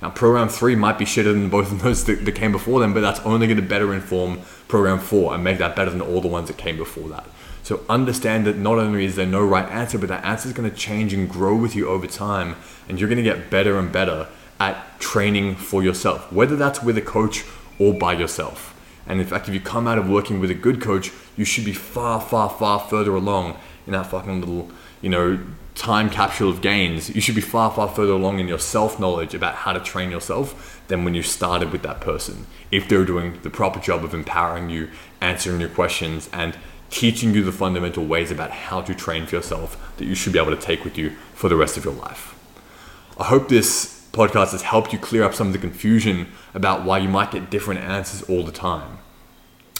Now, 0.00 0.10
program 0.10 0.48
three 0.48 0.76
might 0.76 0.96
be 0.96 1.04
shitter 1.04 1.32
than 1.32 1.48
both 1.48 1.72
of 1.72 1.82
those 1.82 2.04
that, 2.04 2.24
that 2.24 2.32
came 2.36 2.52
before 2.52 2.78
them, 2.78 2.94
but 2.94 3.00
that's 3.00 3.18
only 3.20 3.48
gonna 3.48 3.62
better 3.62 3.92
inform 3.92 4.42
program 4.68 5.00
four 5.00 5.34
and 5.34 5.42
make 5.42 5.58
that 5.58 5.74
better 5.74 5.90
than 5.90 6.00
all 6.00 6.20
the 6.20 6.28
ones 6.28 6.46
that 6.46 6.56
came 6.56 6.76
before 6.76 7.08
that. 7.08 7.26
So 7.64 7.80
understand 7.88 8.46
that 8.46 8.58
not 8.58 8.78
only 8.78 9.06
is 9.06 9.16
there 9.16 9.24
no 9.24 9.42
right 9.42 9.66
answer, 9.70 9.98
but 9.98 10.10
that 10.10 10.22
answer 10.22 10.48
is 10.48 10.54
going 10.54 10.70
to 10.70 10.76
change 10.76 11.14
and 11.14 11.28
grow 11.28 11.56
with 11.56 11.74
you 11.74 11.88
over 11.88 12.06
time, 12.06 12.56
and 12.88 13.00
you're 13.00 13.08
going 13.08 13.16
to 13.16 13.24
get 13.24 13.48
better 13.48 13.78
and 13.78 13.90
better 13.90 14.28
at 14.60 15.00
training 15.00 15.56
for 15.56 15.82
yourself, 15.82 16.30
whether 16.30 16.56
that's 16.56 16.82
with 16.82 16.98
a 16.98 17.02
coach 17.02 17.42
or 17.78 17.94
by 17.94 18.12
yourself. 18.12 18.78
And 19.06 19.18
in 19.18 19.26
fact, 19.26 19.48
if 19.48 19.54
you 19.54 19.60
come 19.60 19.88
out 19.88 19.96
of 19.96 20.08
working 20.08 20.40
with 20.40 20.50
a 20.50 20.54
good 20.54 20.82
coach, 20.82 21.10
you 21.38 21.46
should 21.46 21.64
be 21.64 21.72
far, 21.72 22.20
far, 22.20 22.50
far 22.50 22.80
further 22.80 23.14
along 23.16 23.56
in 23.86 23.94
that 23.94 24.06
fucking 24.06 24.40
little, 24.40 24.70
you 25.00 25.08
know, 25.08 25.40
time 25.74 26.10
capsule 26.10 26.50
of 26.50 26.60
gains. 26.60 27.14
You 27.14 27.22
should 27.22 27.34
be 27.34 27.40
far, 27.40 27.70
far 27.70 27.88
further 27.88 28.12
along 28.12 28.40
in 28.40 28.46
your 28.46 28.58
self 28.58 29.00
knowledge 29.00 29.34
about 29.34 29.54
how 29.54 29.72
to 29.72 29.80
train 29.80 30.10
yourself 30.10 30.82
than 30.88 31.02
when 31.02 31.14
you 31.14 31.22
started 31.22 31.72
with 31.72 31.82
that 31.82 32.02
person. 32.02 32.46
If 32.70 32.90
they're 32.90 33.06
doing 33.06 33.40
the 33.42 33.48
proper 33.48 33.80
job 33.80 34.04
of 34.04 34.12
empowering 34.12 34.68
you, 34.68 34.90
answering 35.22 35.60
your 35.60 35.70
questions, 35.70 36.28
and 36.30 36.56
teaching 36.94 37.34
you 37.34 37.42
the 37.42 37.50
fundamental 37.50 38.04
ways 38.04 38.30
about 38.30 38.52
how 38.52 38.80
to 38.80 38.94
train 38.94 39.26
for 39.26 39.34
yourself 39.34 39.76
that 39.96 40.04
you 40.04 40.14
should 40.14 40.32
be 40.32 40.38
able 40.38 40.54
to 40.54 40.62
take 40.62 40.84
with 40.84 40.96
you 40.96 41.10
for 41.34 41.48
the 41.48 41.56
rest 41.56 41.76
of 41.76 41.84
your 41.84 41.92
life. 41.94 42.38
I 43.18 43.24
hope 43.24 43.48
this 43.48 44.06
podcast 44.12 44.52
has 44.52 44.62
helped 44.62 44.92
you 44.92 44.98
clear 45.00 45.24
up 45.24 45.34
some 45.34 45.48
of 45.48 45.52
the 45.52 45.58
confusion 45.58 46.28
about 46.54 46.84
why 46.84 46.98
you 46.98 47.08
might 47.08 47.32
get 47.32 47.50
different 47.50 47.80
answers 47.80 48.22
all 48.30 48.44
the 48.44 48.52
time. 48.52 48.98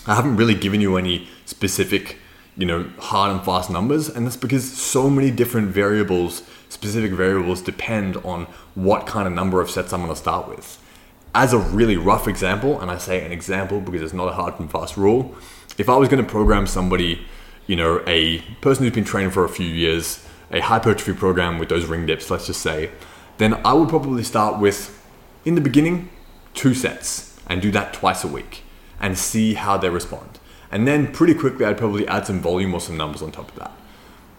I 0.09 0.16
haven't 0.16 0.37
really 0.37 0.57
given 0.57 0.81
you 0.81 0.96
any 0.96 1.29
specific, 1.46 2.18
you 2.57 2.66
know, 2.66 2.90
hard 2.98 3.31
and 3.31 3.44
fast 3.44 3.70
numbers, 3.70 4.09
and 4.09 4.27
that's 4.27 4.37
because 4.37 4.70
so 4.70 5.09
many 5.09 5.31
different 5.31 5.68
variables, 5.68 6.42
specific 6.68 7.12
variables, 7.12 7.62
depend 7.62 8.16
on 8.18 8.46
what 8.74 9.07
kind 9.07 9.29
of 9.29 9.33
number 9.33 9.61
of 9.61 9.70
sets 9.70 9.92
I'm 9.92 10.00
going 10.00 10.11
to 10.11 10.16
start 10.16 10.48
with. 10.48 10.81
As 11.33 11.53
a 11.53 11.59
really 11.59 11.96
rough 11.96 12.27
example, 12.27 12.81
and 12.81 12.90
I 12.90 12.98
say 12.98 13.24
an 13.24 13.31
example 13.31 13.81
because 13.81 14.03
it's 14.03 14.12
not 14.12 14.29
a 14.29 14.33
hard 14.33 14.59
and 14.59 14.68
fast 14.68 14.96
rule, 14.96 15.37
if 15.79 15.89
I 15.89 15.97
was 15.97 16.09
going 16.09 16.25
to 16.25 16.29
program 16.29 16.67
somebody, 16.67 17.27
you 17.67 17.77
know, 17.77 18.03
a 18.07 18.41
person 18.61 18.85
who's 18.85 18.95
been 18.95 19.05
training 19.05 19.31
for 19.31 19.45
a 19.45 19.49
few 19.49 19.67
years, 19.67 20.25
a 20.51 20.61
hypertrophy 20.61 21.13
program 21.15 21.59
with 21.59 21.69
those 21.69 21.87
ring 21.87 22.07
dips, 22.07 22.31
let's 22.31 22.47
just 22.47 22.61
say, 22.61 22.91
then 23.39 23.55
I 23.65 23.73
would 23.73 23.89
probably 23.89 24.23
start 24.23 24.61
with, 24.61 25.03
in 25.45 25.55
the 25.55 25.61
beginning, 25.61 26.11
two 26.55 26.75
sets 26.75 27.39
and 27.49 27.61
do 27.61 27.71
that 27.73 27.93
twice 27.93 28.25
a 28.25 28.29
week 28.29 28.63
and 29.01 29.19
see 29.19 29.55
how 29.55 29.77
they 29.77 29.91
respond. 29.91 30.39
And 30.71 30.87
then 30.87 31.13
pretty 31.13 31.35
quickly, 31.35 31.65
I'd 31.65 31.79
probably 31.79 32.07
add 32.07 32.27
some 32.27 32.41
volume 32.41 32.75
or 32.75 32.81
some 32.81 32.97
numbers 32.97 33.23
on 33.23 33.33
top 33.33 33.51
of 33.51 33.59
that. 33.59 33.73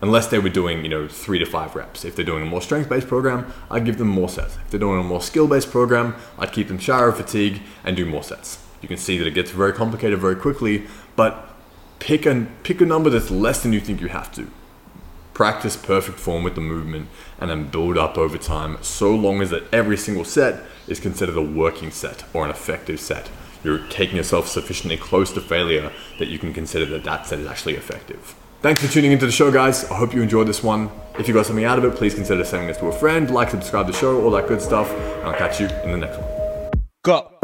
Unless 0.02 0.28
they 0.28 0.40
were 0.40 0.50
doing, 0.50 0.84
you 0.84 0.90
know, 0.90 1.08
three 1.08 1.40
to 1.40 1.46
five 1.46 1.76
reps. 1.76 2.04
If 2.04 2.16
they're 2.16 2.26
doing 2.26 2.44
a 2.44 2.46
more 2.46 2.62
strength-based 2.62 3.08
program, 3.08 3.52
I'd 3.72 3.86
give 3.86 3.98
them 3.98 4.10
more 4.10 4.30
sets. 4.30 4.58
If 4.58 4.70
they're 4.70 4.80
doing 4.80 5.00
a 5.00 5.04
more 5.04 5.22
skill-based 5.22 5.72
program, 5.72 6.16
I'd 6.38 6.52
keep 6.52 6.68
them 6.68 6.78
of 6.78 7.18
fatigue 7.18 7.62
and 7.84 7.96
do 7.96 8.06
more 8.06 8.24
sets. 8.24 8.60
You 8.82 8.88
can 8.88 8.98
see 8.98 9.18
that 9.18 9.26
it 9.26 9.34
gets 9.34 9.52
very 9.52 9.74
complicated 9.74 10.20
very 10.20 10.36
quickly, 10.36 10.86
but 11.16 11.50
pick 12.00 12.26
a 12.26 12.48
pick 12.64 12.82
a 12.82 12.86
number 12.86 13.10
that's 13.10 13.32
less 13.32 13.64
than 13.64 13.74
you 13.74 13.80
think 13.80 14.02
you 14.02 14.08
have 14.08 14.32
to. 14.34 14.48
Practice 15.34 15.76
perfect 15.76 16.18
form 16.18 16.44
with 16.44 16.56
the 16.56 16.62
movement 16.62 17.10
and 17.40 17.50
then 17.50 17.68
build 17.68 17.98
up 17.98 18.18
over 18.18 18.38
time 18.38 18.78
so 18.82 19.14
long 19.14 19.42
as 19.42 19.50
that 19.50 19.64
every 19.74 19.98
single 19.98 20.24
set 20.24 20.64
is 20.88 21.00
considered 21.00 21.36
a 21.36 21.42
working 21.42 21.92
set 21.92 22.24
or 22.34 22.46
an 22.46 22.52
effective 22.52 23.00
set. 23.00 23.30
You're 23.64 23.86
taking 23.90 24.16
yourself 24.16 24.48
sufficiently 24.48 24.96
close 24.96 25.34
to 25.34 25.42
failure 25.42 25.92
that 26.20 26.28
you 26.28 26.40
can 26.40 26.54
consider 26.54 26.86
that 26.86 27.04
that 27.04 27.26
set 27.26 27.40
is 27.40 27.48
actually 27.48 27.74
effective. 27.74 28.36
Thanks 28.62 28.82
for 28.82 28.92
tuning 28.92 29.12
into 29.12 29.26
the 29.26 29.32
show, 29.32 29.52
guys. 29.52 29.84
I 29.92 29.96
hope 29.96 30.14
you 30.14 30.22
enjoyed 30.22 30.48
this 30.48 30.64
one. 30.64 30.90
If 31.20 31.28
you 31.28 31.34
got 31.34 31.46
something 31.46 31.66
out 31.66 31.78
of 31.78 31.86
it, 31.86 31.96
please 31.96 32.16
consider 32.16 32.44
sending 32.44 32.68
this 32.68 32.78
to 32.78 32.88
a 32.88 32.92
friend, 32.92 33.30
like, 33.30 33.50
subscribe 33.50 33.88
to 33.88 33.92
the 33.92 33.98
show, 33.98 34.24
all 34.24 34.32
that 34.32 34.48
good 34.48 34.62
stuff, 34.62 34.90
and 34.92 35.30
I'll 35.30 35.38
catch 35.38 35.60
you 35.60 35.68
in 35.84 35.92
the 35.92 35.98
next 35.98 36.18
one. 36.18 36.72
Go. 37.04 37.35